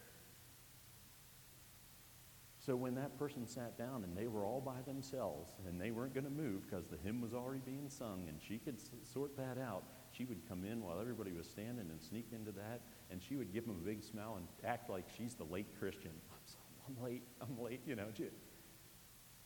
So 2.59 2.75
when 2.75 2.93
that 2.95 3.17
person 3.17 3.47
sat 3.47 3.77
down 3.77 4.03
and 4.03 4.15
they 4.15 4.27
were 4.27 4.43
all 4.45 4.59
by 4.59 4.81
themselves 4.85 5.53
and 5.65 5.79
they 5.79 5.91
weren't 5.91 6.13
going 6.13 6.25
to 6.25 6.29
move 6.29 6.69
because 6.69 6.87
the 6.87 6.97
hymn 6.97 7.21
was 7.21 7.33
already 7.33 7.61
being 7.65 7.89
sung 7.89 8.25
and 8.27 8.37
she 8.45 8.57
could 8.57 8.79
sort 9.07 9.37
that 9.37 9.57
out, 9.57 9.85
she 10.11 10.25
would 10.25 10.45
come 10.47 10.65
in 10.65 10.83
while 10.83 10.99
everybody 10.99 11.31
was 11.31 11.47
standing 11.47 11.89
and 11.89 12.03
sneak 12.03 12.27
into 12.33 12.51
that 12.51 12.81
and 13.09 13.23
she 13.23 13.37
would 13.37 13.53
give 13.53 13.65
them 13.65 13.77
a 13.81 13.85
big 13.85 14.03
smile 14.03 14.35
and 14.35 14.45
act 14.69 14.89
like 14.89 15.05
she's 15.17 15.35
the 15.35 15.45
late 15.45 15.67
Christian. 15.79 16.11
I'm, 16.89 16.97
I'm 16.97 17.03
late, 17.03 17.23
I'm 17.41 17.63
late, 17.63 17.79
you 17.87 17.95
know. 17.95 18.09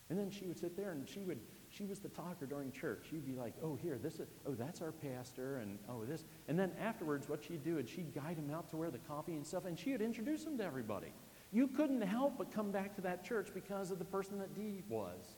And 0.10 0.18
then 0.18 0.32
she 0.32 0.48
would 0.48 0.58
sit 0.58 0.76
there 0.76 0.92
and 0.92 1.08
she 1.08 1.20
would, 1.20 1.40
she 1.76 1.86
was 1.86 2.00
the 2.00 2.10
talker 2.10 2.46
during 2.46 2.72
church. 2.72 3.08
She'd 3.10 3.26
be 3.26 3.36
like, 3.36 3.54
oh, 3.62 3.76
here, 3.76 4.00
this 4.02 4.20
is, 4.20 4.28
oh, 4.48 4.54
that's 4.54 4.82
our 4.82 4.92
pastor, 4.92 5.58
and 5.58 5.78
oh, 5.90 6.06
this. 6.06 6.24
And 6.48 6.58
then 6.58 6.72
afterwards, 6.80 7.28
what 7.28 7.44
she'd 7.44 7.64
do 7.64 7.78
is 7.80 7.90
she'd 7.90 8.14
guide 8.16 8.38
him 8.38 8.50
out 8.50 8.70
to 8.70 8.78
where 8.78 8.90
the 8.90 9.00
coffee 9.00 9.34
and 9.34 9.46
stuff, 9.46 9.66
and 9.66 9.78
she 9.78 9.92
would 9.92 10.02
introduce 10.02 10.46
him 10.46 10.58
to 10.58 10.64
everybody. 10.64 11.12
You 11.52 11.68
couldn't 11.68 12.02
help 12.02 12.38
but 12.38 12.52
come 12.52 12.72
back 12.72 12.96
to 12.96 13.02
that 13.02 13.26
church 13.26 13.50
because 13.54 13.92
of 13.92 14.00
the 14.00 14.06
person 14.06 14.40
that 14.40 14.56
Dee 14.56 14.84
was. 14.88 15.36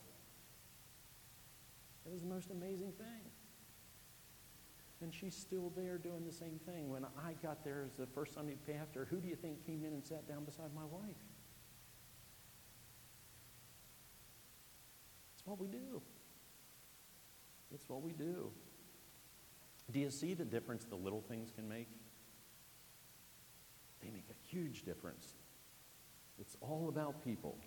It 2.05 2.13
was 2.13 2.21
the 2.21 2.27
most 2.27 2.51
amazing 2.51 2.93
thing. 2.97 3.31
And 5.01 5.13
she's 5.13 5.35
still 5.35 5.71
there 5.75 5.97
doing 5.97 6.25
the 6.25 6.31
same 6.31 6.59
thing. 6.65 6.89
When 6.89 7.05
I 7.05 7.33
got 7.41 7.63
there 7.63 7.83
as 7.85 7.93
the 7.93 8.07
first 8.07 8.33
Sunday 8.33 8.57
pastor, 8.65 9.07
who 9.09 9.17
do 9.17 9.27
you 9.27 9.35
think 9.35 9.65
came 9.65 9.83
in 9.83 9.93
and 9.93 10.05
sat 10.05 10.27
down 10.27 10.43
beside 10.43 10.73
my 10.75 10.85
wife? 10.85 11.15
That's 15.35 15.45
what 15.45 15.59
we 15.59 15.67
do. 15.67 16.01
It's 17.73 17.87
what 17.89 18.01
we 18.01 18.11
do. 18.11 18.51
Do 19.91 19.99
you 19.99 20.09
see 20.09 20.33
the 20.33 20.45
difference 20.45 20.85
the 20.85 20.95
little 20.95 21.21
things 21.21 21.51
can 21.55 21.67
make? 21.67 21.87
They 24.01 24.09
make 24.09 24.27
a 24.29 24.47
huge 24.49 24.83
difference. 24.83 25.33
It's 26.39 26.55
all 26.61 26.89
about 26.89 27.23
people. 27.23 27.57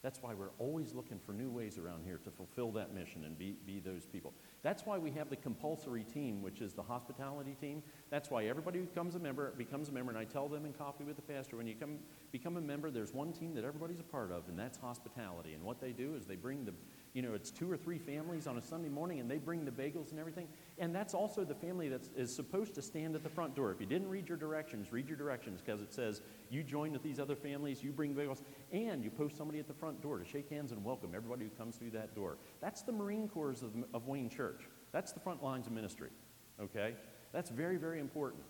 That's 0.00 0.22
why 0.22 0.32
we're 0.32 0.52
always 0.58 0.94
looking 0.94 1.18
for 1.18 1.32
new 1.32 1.50
ways 1.50 1.76
around 1.76 2.04
here 2.04 2.20
to 2.22 2.30
fulfill 2.30 2.70
that 2.72 2.94
mission 2.94 3.24
and 3.24 3.36
be, 3.36 3.56
be 3.66 3.80
those 3.80 4.06
people. 4.06 4.32
That's 4.62 4.86
why 4.86 4.96
we 4.96 5.10
have 5.10 5.28
the 5.28 5.36
compulsory 5.36 6.04
team, 6.04 6.40
which 6.40 6.60
is 6.60 6.72
the 6.72 6.82
hospitality 6.82 7.56
team. 7.60 7.82
That's 8.08 8.30
why 8.30 8.46
everybody 8.46 8.78
who 8.78 8.84
becomes 8.84 9.16
a 9.16 9.18
member 9.18 9.52
becomes 9.58 9.88
a 9.88 9.92
member. 9.92 10.12
And 10.12 10.18
I 10.18 10.24
tell 10.24 10.46
them 10.48 10.64
in 10.66 10.72
coffee 10.72 11.02
with 11.02 11.16
the 11.16 11.22
pastor, 11.22 11.56
when 11.56 11.66
you 11.66 11.74
come, 11.74 11.98
become 12.30 12.56
a 12.56 12.60
member, 12.60 12.92
there's 12.92 13.12
one 13.12 13.32
team 13.32 13.54
that 13.54 13.64
everybody's 13.64 13.98
a 13.98 14.04
part 14.04 14.30
of, 14.30 14.48
and 14.48 14.56
that's 14.56 14.78
hospitality. 14.78 15.54
And 15.54 15.64
what 15.64 15.80
they 15.80 15.90
do 15.90 16.14
is 16.14 16.26
they 16.26 16.36
bring 16.36 16.64
the 16.64 16.74
you 17.18 17.22
know, 17.22 17.34
it's 17.34 17.50
two 17.50 17.68
or 17.68 17.76
three 17.76 17.98
families 17.98 18.46
on 18.46 18.58
a 18.58 18.62
Sunday 18.62 18.88
morning 18.88 19.18
and 19.18 19.28
they 19.28 19.38
bring 19.38 19.64
the 19.64 19.72
bagels 19.72 20.12
and 20.12 20.20
everything. 20.20 20.46
And 20.78 20.94
that's 20.94 21.14
also 21.14 21.44
the 21.44 21.52
family 21.52 21.88
that 21.88 22.02
is 22.16 22.36
supposed 22.36 22.76
to 22.76 22.80
stand 22.80 23.16
at 23.16 23.24
the 23.24 23.28
front 23.28 23.56
door. 23.56 23.72
If 23.72 23.80
you 23.80 23.86
didn't 23.86 24.08
read 24.08 24.28
your 24.28 24.38
directions, 24.38 24.92
read 24.92 25.08
your 25.08 25.16
directions 25.16 25.60
because 25.60 25.82
it 25.82 25.92
says 25.92 26.22
you 26.48 26.62
join 26.62 26.92
with 26.92 27.02
these 27.02 27.18
other 27.18 27.34
families, 27.34 27.82
you 27.82 27.90
bring 27.90 28.14
bagels, 28.14 28.42
and 28.70 29.02
you 29.02 29.10
post 29.10 29.36
somebody 29.36 29.58
at 29.58 29.66
the 29.66 29.74
front 29.74 30.00
door 30.00 30.20
to 30.20 30.24
shake 30.24 30.48
hands 30.48 30.70
and 30.70 30.84
welcome 30.84 31.10
everybody 31.12 31.46
who 31.46 31.50
comes 31.50 31.74
through 31.74 31.90
that 31.90 32.14
door. 32.14 32.38
That's 32.60 32.82
the 32.82 32.92
Marine 32.92 33.28
Corps 33.28 33.64
of, 33.64 33.72
of 33.92 34.06
Wayne 34.06 34.30
Church. 34.30 34.68
That's 34.92 35.10
the 35.10 35.18
front 35.18 35.42
lines 35.42 35.66
of 35.66 35.72
ministry, 35.72 36.10
okay? 36.62 36.94
That's 37.32 37.50
very, 37.50 37.78
very 37.78 37.98
important. 37.98 38.44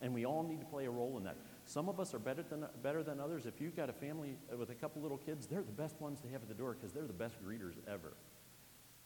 And 0.00 0.14
we 0.14 0.24
all 0.24 0.42
need 0.42 0.60
to 0.60 0.66
play 0.66 0.86
a 0.86 0.90
role 0.90 1.18
in 1.18 1.24
that. 1.24 1.36
Some 1.66 1.88
of 1.88 1.98
us 1.98 2.14
are 2.14 2.20
better 2.20 2.44
than, 2.44 2.64
better 2.80 3.02
than 3.02 3.18
others. 3.18 3.44
If 3.44 3.60
you've 3.60 3.74
got 3.74 3.90
a 3.90 3.92
family 3.92 4.38
with 4.56 4.70
a 4.70 4.74
couple 4.74 5.02
little 5.02 5.18
kids, 5.18 5.48
they're 5.48 5.64
the 5.64 5.72
best 5.72 6.00
ones 6.00 6.20
to 6.20 6.28
have 6.28 6.42
at 6.42 6.48
the 6.48 6.54
door 6.54 6.74
because 6.74 6.92
they're 6.92 7.08
the 7.08 7.12
best 7.12 7.44
greeters 7.44 7.74
ever. 7.88 8.16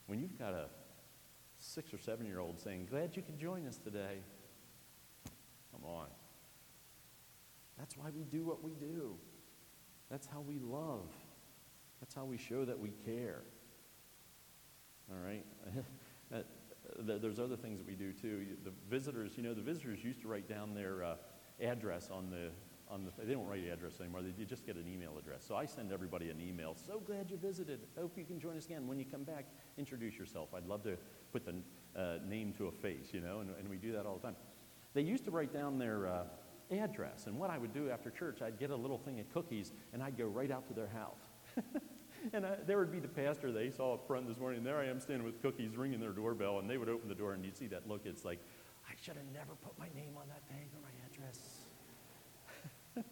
When 0.06 0.20
you've 0.20 0.38
got 0.38 0.52
a 0.52 0.66
six 1.58 1.94
or 1.94 1.98
seven 1.98 2.26
year 2.26 2.38
old 2.38 2.60
saying, 2.60 2.88
Glad 2.90 3.16
you 3.16 3.22
could 3.22 3.38
join 3.38 3.66
us 3.66 3.78
today, 3.78 4.18
come 5.72 5.84
on. 5.84 6.08
That's 7.78 7.96
why 7.96 8.10
we 8.14 8.24
do 8.24 8.44
what 8.44 8.62
we 8.62 8.72
do. 8.72 9.16
That's 10.10 10.26
how 10.26 10.42
we 10.42 10.58
love. 10.58 11.08
That's 12.00 12.14
how 12.14 12.26
we 12.26 12.36
show 12.36 12.66
that 12.66 12.78
we 12.78 12.90
care. 13.06 13.40
All 15.10 15.18
right? 15.24 15.46
There's 16.98 17.38
other 17.38 17.56
things 17.56 17.78
that 17.78 17.86
we 17.86 17.94
do 17.94 18.12
too. 18.12 18.48
The 18.64 18.72
visitors, 18.90 19.32
you 19.36 19.42
know, 19.42 19.54
the 19.54 19.62
visitors 19.62 20.04
used 20.04 20.20
to 20.20 20.28
write 20.28 20.46
down 20.46 20.74
their. 20.74 21.04
Uh, 21.04 21.14
address 21.60 22.10
on 22.10 22.30
the 22.30 22.50
on 22.90 23.04
the, 23.04 23.24
they 23.24 23.34
don't 23.34 23.46
write 23.46 23.62
the 23.62 23.70
address 23.70 24.00
anymore. 24.00 24.20
They, 24.22 24.44
just 24.44 24.66
get 24.66 24.74
an 24.74 24.88
email 24.92 25.12
address. 25.16 25.44
So 25.46 25.54
I 25.54 25.64
send 25.64 25.92
everybody 25.92 26.28
an 26.30 26.40
email. 26.40 26.74
So 26.74 26.98
glad 26.98 27.30
you 27.30 27.36
visited. 27.36 27.80
Hope 27.96 28.18
you 28.18 28.24
can 28.24 28.40
join 28.40 28.56
us 28.56 28.66
again. 28.66 28.88
When 28.88 28.98
you 28.98 29.04
come 29.04 29.22
back, 29.22 29.46
introduce 29.78 30.18
yourself. 30.18 30.48
I'd 30.54 30.66
love 30.66 30.82
to 30.82 30.96
put 31.32 31.44
the 31.44 31.54
uh, 31.96 32.18
name 32.26 32.52
to 32.54 32.66
a 32.66 32.72
face, 32.72 33.10
you 33.12 33.20
know, 33.20 33.40
and, 33.40 33.50
and 33.58 33.68
we 33.68 33.76
do 33.76 33.92
that 33.92 34.06
all 34.06 34.16
the 34.16 34.22
time. 34.22 34.36
They 34.92 35.02
used 35.02 35.24
to 35.26 35.30
write 35.30 35.52
down 35.52 35.78
their 35.78 36.08
uh, 36.08 36.24
address, 36.72 37.26
and 37.26 37.38
what 37.38 37.50
I 37.50 37.58
would 37.58 37.72
do 37.72 37.90
after 37.90 38.10
church, 38.10 38.42
I'd 38.42 38.58
get 38.58 38.70
a 38.70 38.76
little 38.76 38.98
thing 38.98 39.20
of 39.20 39.32
cookies, 39.32 39.72
and 39.92 40.02
I'd 40.02 40.18
go 40.18 40.26
right 40.26 40.50
out 40.50 40.66
to 40.68 40.74
their 40.74 40.88
house. 40.88 41.20
and 42.32 42.44
I, 42.44 42.56
there 42.66 42.78
would 42.78 42.92
be 42.92 42.98
the 43.00 43.08
pastor 43.08 43.52
they 43.52 43.70
saw 43.70 43.94
up 43.94 44.06
front 44.06 44.26
this 44.26 44.38
morning, 44.38 44.58
and 44.58 44.66
there 44.66 44.78
I 44.78 44.86
am 44.86 44.98
standing 45.00 45.24
with 45.24 45.40
cookies 45.42 45.76
ringing 45.76 46.00
their 46.00 46.10
doorbell, 46.10 46.58
and 46.58 46.68
they 46.68 46.76
would 46.76 46.88
open 46.88 47.08
the 47.08 47.14
door, 47.14 47.34
and 47.34 47.44
you'd 47.44 47.56
see 47.56 47.68
that 47.68 47.88
look. 47.88 48.02
It's 48.04 48.24
like, 48.24 48.40
should 49.00 49.16
have 49.16 49.26
never 49.32 49.54
put 49.64 49.78
my 49.78 49.88
name 49.94 50.16
on 50.16 50.28
that 50.28 50.46
thing 50.48 50.68
or 50.74 50.80
my 50.82 50.92
address. 51.08 51.38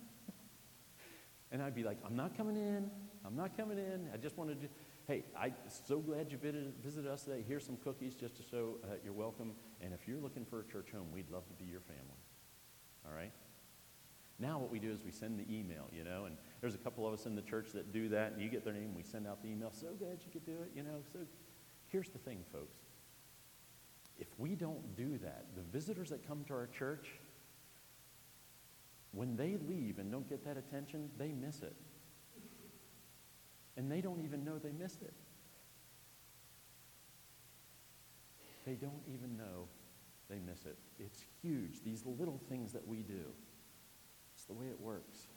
and 1.53 1.63
I'd 1.63 1.75
be 1.75 1.83
like, 1.83 1.97
I'm 2.05 2.17
not 2.17 2.37
coming 2.37 2.57
in. 2.57 2.91
I'm 3.25 3.35
not 3.35 3.57
coming 3.57 3.79
in. 3.79 4.09
I 4.13 4.19
just 4.19 4.37
wanted 4.37 4.61
to, 4.61 4.69
hey, 5.07 5.25
I'm 5.37 5.55
so 5.87 5.99
glad 5.99 6.31
you 6.31 6.37
visited, 6.37 7.07
us 7.11 7.23
today. 7.23 7.43
Here's 7.47 7.65
some 7.65 7.79
cookies 7.79 8.15
just 8.15 8.37
to 8.37 8.43
show 8.43 8.77
uh, 8.85 8.97
you're 9.03 9.15
welcome. 9.15 9.53
And 9.81 9.95
if 9.95 10.07
you're 10.07 10.21
looking 10.21 10.45
for 10.45 10.61
a 10.61 10.65
church 10.65 10.91
home, 10.93 11.07
we'd 11.13 11.31
love 11.31 11.49
to 11.49 11.55
be 11.55 11.65
your 11.65 11.81
family. 11.81 12.21
All 13.07 13.17
right? 13.17 13.33
Now 14.39 14.59
what 14.59 14.71
we 14.71 14.79
do 14.79 14.93
is 14.93 15.03
we 15.03 15.11
send 15.11 15.39
the 15.39 15.47
email, 15.53 15.89
you 15.91 16.05
know, 16.05 16.27
and 16.27 16.37
there's 16.61 16.75
a 16.75 16.79
couple 16.79 17.07
of 17.07 17.15
us 17.15 17.25
in 17.27 17.35
the 17.35 17.43
church 17.43 17.71
that 17.73 17.93
do 17.93 18.09
that, 18.11 18.33
and 18.33 18.43
you 18.43 18.49
get 18.49 18.63
their 18.63 18.75
name, 18.75 18.95
we 18.95 19.03
send 19.03 19.27
out 19.27 19.43
the 19.43 19.49
email. 19.49 19.71
So 19.73 19.89
glad 19.99 20.19
you 20.25 20.31
could 20.31 20.45
do 20.45 20.53
it, 20.63 20.71
you 20.77 20.83
know. 20.83 21.03
So 21.13 21.21
here's 21.89 22.11
the 22.11 22.19
thing, 22.19 22.45
folks. 22.53 22.77
If 24.19 24.29
we 24.39 24.55
don't 24.55 24.97
do 24.97 25.19
that, 25.19 25.47
the 25.55 25.63
visitors 25.63 26.11
that 26.11 26.27
come 26.27 26.45
to 26.49 26.55
our 26.55 26.67
church, 26.67 27.09
when 29.13 29.37
they 29.37 29.57
leave 29.57 29.99
and 29.99 30.11
don't 30.11 30.29
get 30.29 30.45
that 30.45 30.57
attention, 30.57 31.11
they 31.19 31.33
miss 31.33 31.63
it. 31.63 31.77
And 33.77 33.91
they 33.91 34.01
don't 34.01 34.21
even 34.25 34.45
know 34.45 34.59
they 34.59 34.73
missed 34.73 35.03
it. 35.03 35.15
They 38.67 38.75
don't 38.75 39.03
even 39.07 39.37
know 39.37 39.69
they 40.29 40.41
miss 40.41 40.67
it. 40.67 40.77
It's 40.99 41.25
huge, 41.41 41.83
these 41.85 42.05
little 42.05 42.41
things 42.49 42.73
that 42.73 42.87
we 42.87 42.99
do. 42.99 43.25
It's 44.35 44.45
the 44.45 44.53
way 44.53 44.67
it 44.67 44.81
works. 44.81 45.29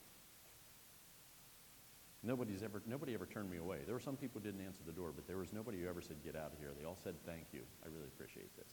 Nobody's 2.23 2.61
ever, 2.61 2.83
nobody 2.85 3.15
ever 3.15 3.25
turned 3.25 3.49
me 3.49 3.57
away. 3.57 3.79
There 3.85 3.95
were 3.95 3.99
some 3.99 4.15
people 4.15 4.41
who 4.41 4.51
didn't 4.51 4.63
answer 4.63 4.81
the 4.85 4.91
door, 4.91 5.11
but 5.15 5.27
there 5.27 5.37
was 5.37 5.51
nobody 5.51 5.81
who 5.81 5.89
ever 5.89 6.01
said, 6.01 6.17
get 6.23 6.35
out 6.35 6.53
of 6.53 6.59
here. 6.59 6.69
They 6.77 6.85
all 6.85 6.97
said, 7.03 7.15
thank 7.25 7.45
you. 7.51 7.61
I 7.83 7.87
really 7.87 8.07
appreciate 8.07 8.55
this. 8.55 8.71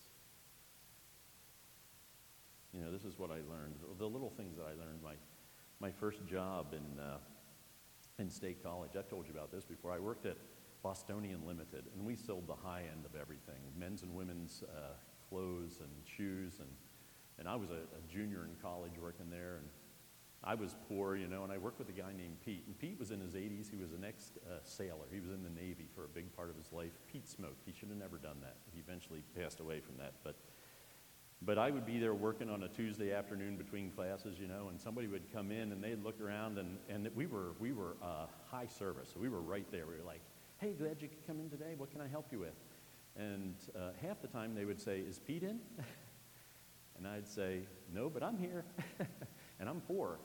You 2.74 2.82
know, 2.82 2.92
this 2.92 3.04
is 3.04 3.18
what 3.18 3.30
I 3.30 3.40
learned. 3.48 3.76
The 3.98 4.06
little 4.06 4.28
things 4.28 4.56
that 4.56 4.64
I 4.64 4.78
learned. 4.78 5.02
My, 5.02 5.14
my 5.80 5.90
first 5.90 6.26
job 6.26 6.74
in, 6.74 7.00
uh, 7.00 7.16
in 8.18 8.28
State 8.28 8.62
College, 8.62 8.90
I've 8.98 9.08
told 9.08 9.26
you 9.26 9.32
about 9.32 9.50
this 9.50 9.64
before. 9.64 9.92
I 9.92 9.98
worked 9.98 10.26
at 10.26 10.36
Bostonian 10.82 11.46
Limited, 11.46 11.84
and 11.94 12.04
we 12.04 12.14
sold 12.16 12.46
the 12.46 12.54
high 12.54 12.82
end 12.92 13.06
of 13.06 13.18
everything, 13.18 13.60
men's 13.78 14.02
and 14.02 14.14
women's 14.14 14.62
uh, 14.64 14.92
clothes 15.30 15.80
and 15.80 15.90
shoes. 16.04 16.60
And, 16.60 16.68
and 17.38 17.48
I 17.48 17.56
was 17.56 17.70
a, 17.70 17.80
a 17.96 18.12
junior 18.12 18.44
in 18.44 18.54
college 18.60 18.92
working 19.00 19.30
there, 19.30 19.56
and 19.56 19.66
I 20.44 20.54
was 20.54 20.76
poor, 20.88 21.16
you 21.16 21.26
know, 21.26 21.42
and 21.42 21.52
I 21.52 21.58
worked 21.58 21.78
with 21.78 21.88
a 21.88 21.92
guy 21.92 22.12
named 22.16 22.40
Pete. 22.44 22.62
And 22.66 22.78
Pete 22.78 22.98
was 22.98 23.10
in 23.10 23.20
his 23.20 23.34
80s. 23.34 23.70
He 23.70 23.76
was 23.76 23.92
an 23.92 24.04
ex-sailor. 24.04 25.04
Uh, 25.04 25.12
he 25.12 25.20
was 25.20 25.30
in 25.30 25.42
the 25.42 25.50
Navy 25.50 25.88
for 25.94 26.04
a 26.04 26.08
big 26.08 26.34
part 26.36 26.48
of 26.48 26.56
his 26.56 26.72
life. 26.72 26.92
Pete 27.10 27.28
smoked. 27.28 27.62
He 27.66 27.72
should 27.72 27.88
have 27.88 27.98
never 27.98 28.18
done 28.18 28.36
that. 28.42 28.56
He 28.72 28.78
eventually 28.78 29.22
passed 29.36 29.58
away 29.58 29.80
from 29.80 29.96
that. 29.98 30.14
But 30.22 30.36
but 31.40 31.56
I 31.56 31.70
would 31.70 31.86
be 31.86 32.00
there 32.00 32.14
working 32.14 32.50
on 32.50 32.64
a 32.64 32.68
Tuesday 32.68 33.12
afternoon 33.12 33.56
between 33.56 33.92
classes, 33.92 34.40
you 34.40 34.48
know, 34.48 34.68
and 34.70 34.80
somebody 34.80 35.06
would 35.06 35.32
come 35.32 35.52
in 35.52 35.70
and 35.70 35.82
they'd 35.82 36.02
look 36.02 36.20
around 36.20 36.58
and, 36.58 36.78
and 36.88 37.08
we 37.14 37.26
were, 37.26 37.52
we 37.60 37.72
were 37.72 37.96
uh, 38.02 38.26
high 38.50 38.66
service. 38.66 39.10
So 39.14 39.20
we 39.20 39.28
were 39.28 39.40
right 39.40 39.66
there. 39.70 39.86
We 39.86 39.94
were 39.94 40.04
like, 40.04 40.20
hey, 40.58 40.72
glad 40.72 41.00
you 41.00 41.06
could 41.06 41.24
come 41.26 41.38
in 41.38 41.48
today. 41.48 41.74
What 41.76 41.92
can 41.92 42.00
I 42.00 42.08
help 42.08 42.26
you 42.32 42.40
with? 42.40 42.56
And 43.16 43.54
uh, 43.76 43.90
half 44.02 44.20
the 44.20 44.26
time 44.26 44.54
they 44.54 44.64
would 44.64 44.80
say, 44.80 44.98
is 44.98 45.20
Pete 45.20 45.44
in? 45.44 45.60
and 46.98 47.06
I'd 47.06 47.28
say, 47.28 47.60
no, 47.94 48.10
but 48.10 48.24
I'm 48.24 48.36
here. 48.36 48.64
and 49.60 49.68
I'm 49.68 49.80
poor. 49.80 50.18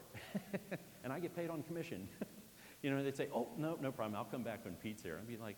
and 1.04 1.12
I 1.12 1.20
get 1.20 1.34
paid 1.34 1.50
on 1.50 1.62
commission. 1.62 2.08
you 2.82 2.90
know, 2.90 3.02
they'd 3.02 3.16
say, 3.16 3.28
oh, 3.34 3.48
no, 3.56 3.78
no 3.80 3.92
problem. 3.92 4.16
I'll 4.16 4.24
come 4.24 4.42
back 4.42 4.64
when 4.64 4.74
Pete's 4.74 5.02
here. 5.02 5.18
I'd 5.20 5.28
be 5.28 5.36
like, 5.36 5.56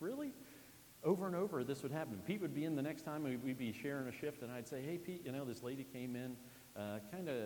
really? 0.00 0.32
over 1.04 1.26
and 1.26 1.34
over, 1.34 1.64
this 1.64 1.82
would 1.82 1.92
happen. 1.92 2.20
Pete 2.26 2.40
would 2.40 2.54
be 2.54 2.64
in 2.64 2.76
the 2.76 2.82
next 2.82 3.02
time, 3.02 3.22
we'd 3.22 3.58
be 3.58 3.72
sharing 3.72 4.08
a 4.08 4.12
shift, 4.12 4.42
and 4.42 4.52
I'd 4.52 4.68
say, 4.68 4.82
hey, 4.82 4.98
Pete, 4.98 5.22
you 5.24 5.32
know, 5.32 5.44
this 5.44 5.62
lady 5.62 5.84
came 5.84 6.14
in, 6.14 6.36
uh, 6.76 6.98
kind 7.10 7.28
of 7.28 7.36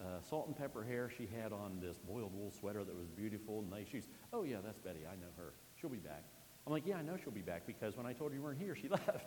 uh, 0.00 0.20
salt 0.28 0.46
and 0.46 0.56
pepper 0.56 0.84
hair. 0.84 1.10
She 1.16 1.28
had 1.40 1.52
on 1.52 1.80
this 1.80 1.98
boiled 1.98 2.34
wool 2.34 2.52
sweater 2.58 2.84
that 2.84 2.94
was 2.94 3.08
beautiful, 3.08 3.64
nice 3.70 3.88
shoes. 3.88 4.08
Oh, 4.32 4.44
yeah, 4.44 4.58
that's 4.64 4.78
Betty. 4.78 5.00
I 5.10 5.16
know 5.16 5.30
her. 5.36 5.54
She'll 5.80 5.90
be 5.90 5.98
back. 5.98 6.24
I'm 6.66 6.72
like, 6.72 6.86
yeah, 6.86 6.96
I 6.96 7.02
know 7.02 7.16
she'll 7.22 7.32
be 7.32 7.42
back 7.42 7.66
because 7.66 7.96
when 7.96 8.06
I 8.06 8.12
told 8.12 8.30
her 8.30 8.36
you 8.36 8.42
weren't 8.42 8.60
here, 8.60 8.74
she 8.74 8.88
left. 8.88 9.26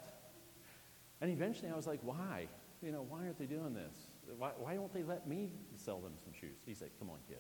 And 1.22 1.32
eventually 1.32 1.70
I 1.70 1.76
was 1.76 1.88
like, 1.88 2.00
why? 2.04 2.48
You 2.82 2.92
know, 2.92 3.06
why 3.08 3.20
aren't 3.20 3.40
they 3.40 3.46
doing 3.46 3.74
this? 3.74 3.94
Why, 4.38 4.52
why 4.58 4.76
don't 4.76 4.94
they 4.94 5.04
let 5.04 5.28
me 5.28 5.52
sell 5.76 6.00
them 6.00 6.14
some 6.24 6.34
shoes? 6.34 6.58
He 6.66 6.74
said, 6.74 6.90
come 7.00 7.10
on, 7.10 7.18
kid. 7.28 7.40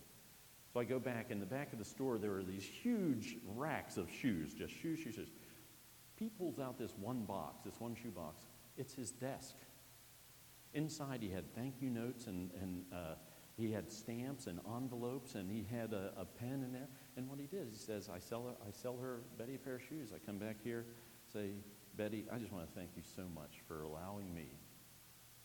So 0.74 0.80
I 0.80 0.84
go 0.84 1.00
back. 1.00 1.30
In 1.30 1.40
the 1.40 1.46
back 1.46 1.72
of 1.72 1.80
the 1.80 1.86
store, 1.86 2.18
there 2.18 2.34
are 2.34 2.44
these 2.44 2.66
huge 2.66 3.38
racks 3.56 3.98
of 3.98 4.10
shoes, 4.10 4.54
just 4.54 4.74
shoes, 4.74 5.00
shoes, 5.00 5.16
shoes. 5.16 5.30
Pete 6.18 6.38
pulls 6.38 6.60
out 6.60 6.80
this 6.80 6.94
one 7.00 7.24
box, 7.26 7.64
this 7.64 7.80
one 7.80 7.96
shoe 7.96 8.10
box. 8.10 8.46
It's 8.78 8.94
his 8.94 9.12
desk. 9.12 9.56
Inside, 10.74 11.22
he 11.22 11.30
had 11.30 11.54
thank 11.54 11.76
you 11.80 11.90
notes 11.90 12.26
and, 12.26 12.50
and 12.60 12.84
uh, 12.92 13.16
he 13.56 13.72
had 13.72 13.92
stamps 13.92 14.48
and 14.48 14.60
envelopes 14.76 15.36
and 15.36 15.52
he 15.52 15.66
had 15.76 15.94
a, 15.94 16.12
a, 16.18 16.26
pen 16.26 16.64
in 16.64 16.72
there. 16.72 16.88
And 17.16 17.30
what 17.30 17.40
he 17.40 17.46
did, 17.46 17.68
he 17.72 17.78
says, 17.78 18.10
I 18.14 18.18
sell, 18.18 18.44
her, 18.46 18.68
I 18.68 18.72
sell 18.72 18.98
her 19.00 19.22
Betty 19.38 19.56
a 19.56 19.60
pair 19.60 19.76
of 19.76 19.84
shoes. 19.84 20.12
I 20.16 20.18
come 20.26 20.40
back 20.40 20.58
here, 20.64 20.86
say, 21.32 21.52
Betty, 21.96 22.26
I 22.32 22.40
just 22.40 22.52
want 22.52 22.68
to 22.68 22.74
thank 22.74 22.92
you 22.96 23.04
so 23.16 23.24
much 23.36 23.62
for 23.68 23.84
allowing 23.84 24.34
me 24.34 24.48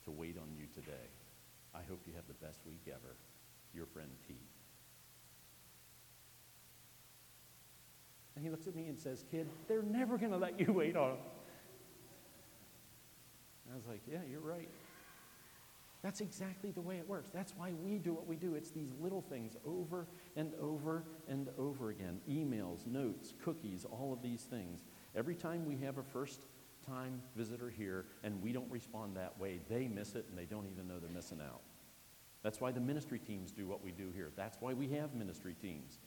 to 0.04 0.10
wait 0.10 0.38
on 0.38 0.54
you 0.56 0.64
today. 0.74 1.08
I 1.74 1.80
hope 1.88 2.00
you 2.06 2.12
have 2.14 2.26
the 2.26 2.46
best 2.46 2.60
week 2.66 2.82
ever. 2.88 3.16
Your 3.74 3.86
friend 3.86 4.10
Pete. 4.26 4.36
And 8.34 8.44
he 8.44 8.50
looks 8.50 8.66
at 8.66 8.76
me 8.76 8.86
and 8.86 8.98
says, 8.98 9.24
Kid, 9.30 9.48
they're 9.66 9.82
never 9.82 10.16
going 10.16 10.30
to 10.30 10.38
let 10.38 10.60
you 10.60 10.72
wait 10.72 10.96
on 10.96 11.10
them. 11.10 11.18
And 13.64 13.74
I 13.74 13.76
was 13.76 13.86
like, 13.86 14.00
Yeah, 14.10 14.20
you're 14.30 14.40
right. 14.40 14.68
That's 16.02 16.20
exactly 16.20 16.70
the 16.70 16.80
way 16.80 16.98
it 16.98 17.08
works. 17.08 17.30
That's 17.34 17.52
why 17.56 17.72
we 17.84 17.98
do 17.98 18.12
what 18.12 18.26
we 18.26 18.36
do. 18.36 18.54
It's 18.54 18.70
these 18.70 18.92
little 19.00 19.20
things 19.20 19.56
over 19.66 20.06
and 20.36 20.52
over 20.60 21.02
and 21.28 21.48
over 21.58 21.90
again 21.90 22.20
emails, 22.30 22.86
notes, 22.86 23.34
cookies, 23.42 23.84
all 23.84 24.12
of 24.12 24.22
these 24.22 24.42
things. 24.42 24.84
Every 25.16 25.34
time 25.34 25.66
we 25.66 25.76
have 25.84 25.98
a 25.98 26.04
first 26.04 26.46
time 26.88 27.22
visitor 27.36 27.70
here 27.70 28.06
and 28.24 28.42
we 28.42 28.52
don't 28.52 28.70
respond 28.70 29.16
that 29.16 29.38
way, 29.38 29.60
they 29.68 29.88
miss 29.88 30.14
it 30.14 30.26
and 30.28 30.38
they 30.38 30.44
don't 30.44 30.66
even 30.66 30.88
know 30.88 30.98
they're 30.98 31.10
missing 31.10 31.40
out. 31.40 31.60
That's 32.42 32.60
why 32.60 32.70
the 32.70 32.80
ministry 32.80 33.18
teams 33.18 33.52
do 33.52 33.66
what 33.66 33.84
we 33.84 33.90
do 33.90 34.10
here. 34.14 34.30
That's 34.36 34.56
why 34.60 34.72
we 34.72 34.88
have 34.88 35.14
ministry 35.14 35.54
teams. 35.60 35.98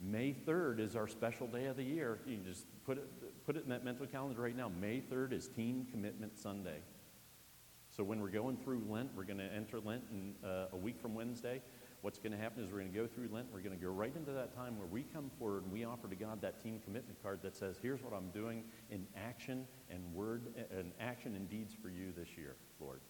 May 0.00 0.34
3rd 0.46 0.80
is 0.80 0.96
our 0.96 1.08
special 1.08 1.46
day 1.46 1.66
of 1.66 1.76
the 1.76 1.82
year. 1.82 2.18
You 2.26 2.38
just 2.38 2.66
put 2.84 2.98
it, 2.98 3.44
put 3.46 3.56
it 3.56 3.64
in 3.64 3.70
that 3.70 3.84
mental 3.84 4.06
calendar 4.06 4.42
right 4.42 4.56
now. 4.56 4.70
May 4.80 5.00
3rd 5.00 5.32
is 5.32 5.48
Team 5.48 5.86
Commitment 5.90 6.38
Sunday. 6.38 6.80
So 7.96 8.04
when 8.04 8.20
we're 8.20 8.28
going 8.28 8.58
through 8.58 8.82
Lent, 8.88 9.10
we're 9.16 9.24
going 9.24 9.38
to 9.38 9.50
enter 9.50 9.80
Lent 9.80 10.02
in 10.10 10.34
uh, 10.46 10.66
a 10.72 10.76
week 10.76 11.00
from 11.00 11.14
Wednesday. 11.14 11.62
What's 12.06 12.20
going 12.20 12.30
to 12.30 12.38
happen 12.38 12.62
is 12.62 12.70
we're 12.70 12.78
going 12.78 12.92
to 12.92 12.98
go 13.00 13.08
through 13.08 13.30
Lent. 13.32 13.48
We're 13.52 13.62
going 13.62 13.76
to 13.76 13.84
go 13.84 13.90
right 13.90 14.14
into 14.14 14.30
that 14.30 14.54
time 14.54 14.78
where 14.78 14.86
we 14.86 15.02
come 15.02 15.28
forward 15.40 15.64
and 15.64 15.72
we 15.72 15.84
offer 15.84 16.06
to 16.06 16.14
God 16.14 16.40
that 16.40 16.62
team 16.62 16.78
commitment 16.84 17.20
card 17.20 17.40
that 17.42 17.56
says, 17.56 17.80
"Here's 17.82 18.00
what 18.00 18.12
I'm 18.12 18.30
doing 18.30 18.62
in 18.90 19.08
action 19.16 19.66
and 19.90 20.14
word 20.14 20.54
and 20.70 20.92
action 21.00 21.34
and 21.34 21.50
deeds 21.50 21.74
for 21.74 21.88
you 21.88 22.12
this 22.16 22.28
year, 22.38 22.54
Lord." 22.78 23.00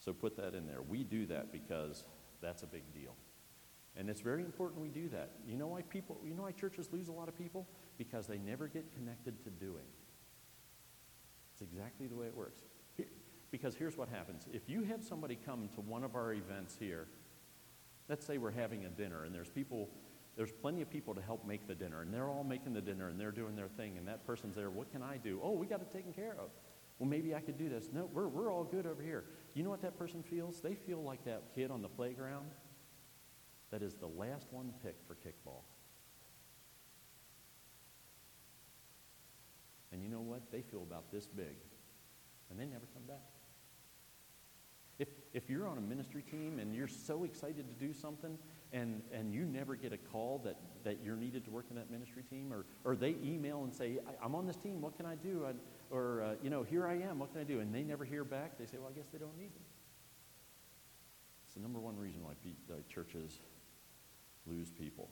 So 0.00 0.12
put 0.12 0.36
that 0.38 0.56
in 0.56 0.66
there. 0.66 0.82
We 0.82 1.04
do 1.04 1.24
that 1.26 1.52
because 1.52 2.04
that's 2.40 2.64
a 2.64 2.66
big 2.66 2.82
deal. 2.92 3.14
And 3.94 4.10
it's 4.10 4.22
very 4.22 4.42
important 4.42 4.82
we 4.82 4.88
do 4.88 5.08
that. 5.10 5.30
You 5.46 5.54
know 5.54 5.68
why 5.68 5.82
people, 5.82 6.18
you 6.24 6.34
know 6.34 6.42
why 6.42 6.50
churches 6.50 6.92
lose 6.92 7.06
a 7.06 7.12
lot 7.12 7.28
of 7.28 7.38
people? 7.38 7.68
Because 7.96 8.26
they 8.26 8.38
never 8.38 8.66
get 8.66 8.92
connected 8.92 9.40
to 9.44 9.50
doing. 9.50 9.86
It's 11.52 11.62
exactly 11.62 12.08
the 12.08 12.16
way 12.16 12.26
it 12.26 12.36
works. 12.36 12.64
Because 13.52 13.76
here's 13.76 13.96
what 13.96 14.08
happens. 14.08 14.48
If 14.52 14.68
you 14.68 14.82
have 14.82 15.04
somebody 15.04 15.36
come 15.36 15.68
to 15.74 15.80
one 15.80 16.02
of 16.02 16.16
our 16.16 16.32
events 16.32 16.74
here, 16.80 17.06
let's 18.12 18.26
say 18.26 18.36
we're 18.36 18.50
having 18.50 18.84
a 18.84 18.90
dinner 18.90 19.24
and 19.24 19.34
there's 19.34 19.48
people, 19.48 19.88
there's 20.36 20.52
plenty 20.52 20.82
of 20.82 20.90
people 20.90 21.14
to 21.14 21.22
help 21.22 21.46
make 21.46 21.66
the 21.66 21.74
dinner 21.74 22.02
and 22.02 22.12
they're 22.12 22.28
all 22.28 22.44
making 22.44 22.74
the 22.74 22.80
dinner 22.82 23.08
and 23.08 23.18
they're 23.18 23.32
doing 23.32 23.56
their 23.56 23.68
thing 23.68 23.96
and 23.96 24.06
that 24.06 24.26
person's 24.26 24.54
there, 24.54 24.68
what 24.68 24.92
can 24.92 25.02
I 25.02 25.16
do? 25.16 25.40
Oh, 25.42 25.52
we 25.52 25.64
got 25.66 25.80
it 25.80 25.90
taken 25.90 26.12
care 26.12 26.32
of. 26.32 26.50
Well, 26.98 27.08
maybe 27.08 27.34
I 27.34 27.40
could 27.40 27.56
do 27.56 27.70
this. 27.70 27.88
No, 27.90 28.10
we're, 28.12 28.28
we're 28.28 28.52
all 28.52 28.64
good 28.64 28.84
over 28.84 29.02
here. 29.02 29.24
You 29.54 29.62
know 29.62 29.70
what 29.70 29.80
that 29.80 29.98
person 29.98 30.22
feels? 30.22 30.60
They 30.60 30.74
feel 30.74 31.02
like 31.02 31.24
that 31.24 31.54
kid 31.54 31.70
on 31.70 31.80
the 31.80 31.88
playground 31.88 32.50
that 33.70 33.80
is 33.80 33.94
the 33.94 34.08
last 34.08 34.46
one 34.50 34.74
picked 34.82 35.08
for 35.08 35.14
kickball. 35.14 35.62
And 39.90 40.02
you 40.02 40.10
know 40.10 40.20
what? 40.20 40.52
They 40.52 40.60
feel 40.60 40.82
about 40.82 41.10
this 41.10 41.26
big. 41.26 41.56
And 42.50 42.60
they 42.60 42.66
never 42.66 42.84
come 42.92 43.04
back. 43.08 43.41
If, 45.02 45.08
if 45.34 45.50
you're 45.50 45.66
on 45.66 45.78
a 45.78 45.80
ministry 45.80 46.22
team 46.22 46.60
and 46.60 46.76
you're 46.76 46.86
so 46.86 47.24
excited 47.24 47.66
to 47.68 47.86
do 47.86 47.92
something 47.92 48.38
and, 48.72 49.02
and 49.12 49.34
you 49.34 49.44
never 49.44 49.74
get 49.74 49.92
a 49.92 49.96
call 49.96 50.40
that, 50.44 50.54
that 50.84 50.98
you're 51.04 51.16
needed 51.16 51.44
to 51.46 51.50
work 51.50 51.66
in 51.70 51.76
that 51.76 51.90
ministry 51.90 52.22
team, 52.22 52.52
or, 52.52 52.66
or 52.84 52.94
they 52.94 53.16
email 53.20 53.64
and 53.64 53.74
say, 53.74 53.98
I'm 54.22 54.36
on 54.36 54.46
this 54.46 54.54
team, 54.54 54.80
what 54.80 54.96
can 54.96 55.04
I 55.04 55.16
do? 55.16 55.44
I, 55.44 55.54
or, 55.92 56.22
uh, 56.22 56.34
you 56.40 56.50
know, 56.50 56.62
here 56.62 56.86
I 56.86 56.94
am, 56.94 57.18
what 57.18 57.32
can 57.32 57.40
I 57.40 57.44
do? 57.44 57.58
And 57.58 57.74
they 57.74 57.82
never 57.82 58.04
hear 58.04 58.22
back, 58.22 58.58
they 58.58 58.64
say, 58.64 58.78
well, 58.78 58.92
I 58.94 58.96
guess 58.96 59.08
they 59.12 59.18
don't 59.18 59.36
need 59.36 59.52
me. 59.56 59.66
It's 61.46 61.54
the 61.54 61.60
number 61.60 61.80
one 61.80 61.98
reason 61.98 62.22
why 62.22 62.34
uh, 62.70 62.76
churches 62.88 63.40
lose 64.46 64.70
people. 64.70 65.10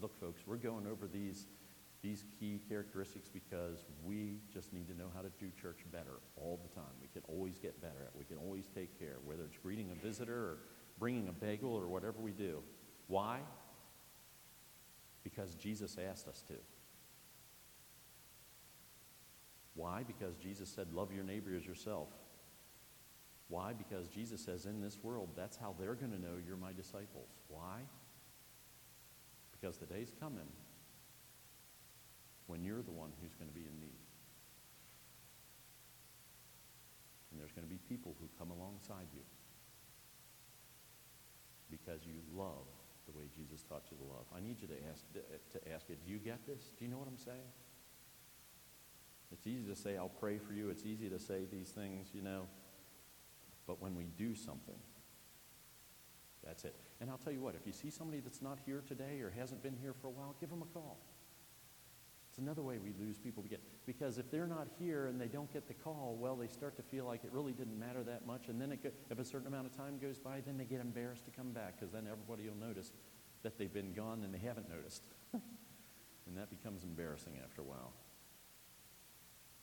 Look, 0.00 0.18
folks, 0.18 0.40
we're 0.46 0.56
going 0.56 0.86
over 0.86 1.06
these, 1.06 1.46
these 2.02 2.24
key 2.38 2.60
characteristics 2.68 3.28
because 3.28 3.84
we 4.04 4.38
just 4.52 4.72
need 4.72 4.88
to 4.88 4.96
know 4.96 5.08
how 5.14 5.20
to 5.20 5.28
do 5.38 5.50
church 5.60 5.80
better 5.92 6.20
all 6.36 6.58
the 6.62 6.74
time. 6.74 6.92
We 7.00 7.08
can 7.08 7.22
always 7.28 7.58
get 7.58 7.80
better 7.82 8.06
at. 8.06 8.16
We 8.16 8.24
can 8.24 8.38
always 8.38 8.66
take 8.74 8.98
care, 8.98 9.16
whether 9.24 9.42
it's 9.44 9.58
greeting 9.58 9.90
a 9.90 10.06
visitor 10.06 10.34
or 10.34 10.58
bringing 10.98 11.28
a 11.28 11.32
bagel 11.32 11.74
or 11.74 11.88
whatever 11.88 12.18
we 12.20 12.32
do. 12.32 12.62
Why? 13.06 13.40
Because 15.24 15.54
Jesus 15.54 15.98
asked 16.10 16.26
us 16.26 16.42
to. 16.48 16.54
Why? 19.74 20.02
Because 20.06 20.36
Jesus 20.36 20.68
said, 20.70 20.92
Love 20.92 21.12
your 21.12 21.24
neighbor 21.24 21.54
as 21.54 21.66
yourself. 21.66 22.08
Why? 23.48 23.72
Because 23.72 24.08
Jesus 24.08 24.40
says, 24.40 24.64
In 24.64 24.80
this 24.80 24.98
world, 25.02 25.28
that's 25.36 25.56
how 25.56 25.74
they're 25.78 25.94
going 25.94 26.12
to 26.12 26.20
know 26.20 26.38
you're 26.46 26.56
my 26.56 26.72
disciples. 26.72 27.28
Why? 27.48 27.80
Because 29.52 29.76
the 29.76 29.86
day's 29.86 30.12
coming 30.18 30.48
when 32.50 32.64
you're 32.64 32.82
the 32.82 32.90
one 32.90 33.12
who's 33.22 33.34
going 33.34 33.48
to 33.48 33.54
be 33.54 33.62
in 33.62 33.78
need. 33.78 34.02
And 37.30 37.38
there's 37.38 37.52
going 37.52 37.64
to 37.66 37.70
be 37.70 37.78
people 37.88 38.16
who 38.20 38.26
come 38.36 38.50
alongside 38.50 39.06
you 39.14 39.22
because 41.70 42.02
you 42.04 42.18
love 42.34 42.66
the 43.06 43.16
way 43.16 43.30
Jesus 43.34 43.62
taught 43.62 43.84
you 43.90 43.96
to 43.96 44.02
love. 44.02 44.26
I 44.34 44.40
need 44.40 44.60
you 44.60 44.66
to 44.66 44.74
ask, 44.90 45.06
to 45.14 45.72
ask 45.72 45.88
it, 45.88 46.04
do 46.04 46.10
you 46.10 46.18
get 46.18 46.44
this? 46.46 46.74
Do 46.76 46.84
you 46.84 46.90
know 46.90 46.98
what 46.98 47.06
I'm 47.06 47.18
saying? 47.18 47.50
It's 49.32 49.46
easy 49.46 49.66
to 49.68 49.76
say, 49.76 49.96
I'll 49.96 50.08
pray 50.08 50.38
for 50.38 50.52
you. 50.52 50.70
It's 50.70 50.84
easy 50.84 51.08
to 51.08 51.18
say 51.18 51.46
these 51.50 51.68
things, 51.68 52.08
you 52.12 52.22
know. 52.22 52.48
But 53.66 53.80
when 53.80 53.94
we 53.94 54.06
do 54.18 54.34
something, 54.34 54.74
that's 56.44 56.64
it. 56.64 56.74
And 57.00 57.08
I'll 57.08 57.18
tell 57.18 57.32
you 57.32 57.40
what, 57.40 57.54
if 57.54 57.64
you 57.64 57.72
see 57.72 57.90
somebody 57.90 58.20
that's 58.20 58.42
not 58.42 58.58
here 58.66 58.82
today 58.86 59.20
or 59.20 59.30
hasn't 59.30 59.62
been 59.62 59.76
here 59.80 59.94
for 59.94 60.08
a 60.08 60.10
while, 60.10 60.34
give 60.40 60.50
them 60.50 60.62
a 60.62 60.74
call. 60.74 60.98
It's 62.30 62.38
another 62.38 62.62
way 62.62 62.78
we 62.78 62.92
lose 63.04 63.18
people. 63.18 63.42
We 63.42 63.48
get, 63.48 63.60
Because 63.86 64.16
if 64.16 64.30
they're 64.30 64.46
not 64.46 64.68
here 64.78 65.08
and 65.08 65.20
they 65.20 65.26
don't 65.26 65.52
get 65.52 65.66
the 65.66 65.74
call, 65.74 66.16
well, 66.18 66.36
they 66.36 66.46
start 66.46 66.76
to 66.76 66.82
feel 66.82 67.04
like 67.04 67.24
it 67.24 67.32
really 67.32 67.52
didn't 67.52 67.78
matter 67.78 68.04
that 68.04 68.24
much. 68.24 68.46
And 68.46 68.60
then 68.60 68.70
go, 68.80 68.90
if 69.10 69.18
a 69.18 69.24
certain 69.24 69.48
amount 69.48 69.66
of 69.66 69.76
time 69.76 69.98
goes 69.98 70.16
by, 70.16 70.40
then 70.46 70.56
they 70.56 70.64
get 70.64 70.80
embarrassed 70.80 71.24
to 71.24 71.32
come 71.32 71.50
back 71.50 71.78
because 71.78 71.92
then 71.92 72.06
everybody 72.06 72.48
will 72.48 72.68
notice 72.68 72.92
that 73.42 73.58
they've 73.58 73.72
been 73.72 73.92
gone 73.92 74.22
and 74.22 74.32
they 74.32 74.38
haven't 74.38 74.70
noticed. 74.70 75.02
and 75.32 76.36
that 76.36 76.50
becomes 76.50 76.84
embarrassing 76.84 77.32
after 77.42 77.62
a 77.62 77.64
while. 77.64 77.92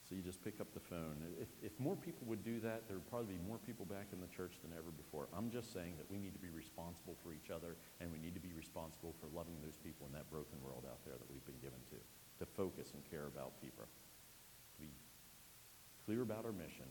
So 0.03 0.15
you 0.15 0.21
just 0.21 0.43
pick 0.43 0.59
up 0.59 0.73
the 0.73 0.79
phone. 0.79 1.23
If, 1.39 1.47
if 1.61 1.79
more 1.79 1.95
people 1.95 2.27
would 2.27 2.43
do 2.43 2.59
that, 2.61 2.87
there 2.87 2.95
would 2.95 3.09
probably 3.11 3.35
be 3.35 3.43
more 3.47 3.59
people 3.59 3.83
back 3.83 4.07
in 4.11 4.19
the 4.19 4.31
church 4.31 4.55
than 4.63 4.71
ever 4.71 4.91
before. 4.91 5.27
I'm 5.35 5.51
just 5.51 5.71
saying 5.71 5.95
that 5.99 6.07
we 6.11 6.17
need 6.17 6.31
to 6.31 6.39
be 6.39 6.47
responsible 6.47 7.15
for 7.23 7.31
each 7.31 7.51
other, 7.51 7.75
and 7.99 8.11
we 8.11 8.19
need 8.19 8.33
to 8.35 8.39
be 8.39 8.51
responsible 8.55 9.15
for 9.19 9.27
loving 9.35 9.59
those 9.59 9.75
people 9.75 10.07
in 10.07 10.13
that 10.15 10.31
broken 10.31 10.63
world 10.63 10.87
out 10.87 11.03
there 11.03 11.15
that 11.15 11.27
we've 11.27 11.43
been 11.43 11.59
given 11.59 11.79
to, 11.91 11.99
to 12.39 12.45
focus 12.45 12.91
and 12.93 13.03
care 13.09 13.27
about 13.27 13.61
people, 13.61 13.83
to 13.83 14.81
be 14.81 14.91
clear 16.05 16.21
about 16.21 16.45
our 16.45 16.51
mission, 16.51 16.85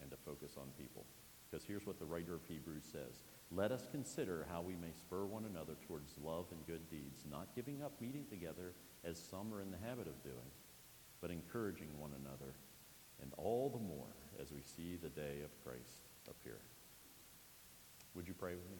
and 0.00 0.10
to 0.10 0.16
focus 0.24 0.52
on 0.56 0.66
people. 0.78 1.04
Because 1.50 1.64
here's 1.66 1.86
what 1.86 1.98
the 1.98 2.04
writer 2.04 2.34
of 2.34 2.40
Hebrews 2.48 2.84
says. 2.90 3.22
Let 3.50 3.72
us 3.72 3.86
consider 3.90 4.46
how 4.50 4.62
we 4.62 4.74
may 4.74 4.92
spur 4.96 5.24
one 5.24 5.44
another 5.44 5.74
towards 5.86 6.14
love 6.24 6.46
and 6.50 6.66
good 6.66 6.88
deeds, 6.90 7.24
not 7.30 7.54
giving 7.54 7.82
up 7.82 7.92
meeting 8.00 8.24
together 8.30 8.72
as 9.04 9.18
some 9.18 9.52
are 9.52 9.60
in 9.60 9.70
the 9.70 9.86
habit 9.86 10.06
of 10.06 10.22
doing, 10.22 10.50
but 11.20 11.30
encouraging 11.30 11.90
one 11.98 12.12
another, 12.18 12.54
and 13.20 13.32
all 13.36 13.68
the 13.68 13.78
more 13.78 14.08
as 14.40 14.50
we 14.50 14.62
see 14.62 14.96
the 14.96 15.10
day 15.10 15.42
of 15.44 15.64
Christ 15.64 16.08
appear. 16.28 16.56
Would 18.14 18.26
you 18.26 18.34
pray 18.34 18.54
with 18.54 18.70
me? 18.70 18.78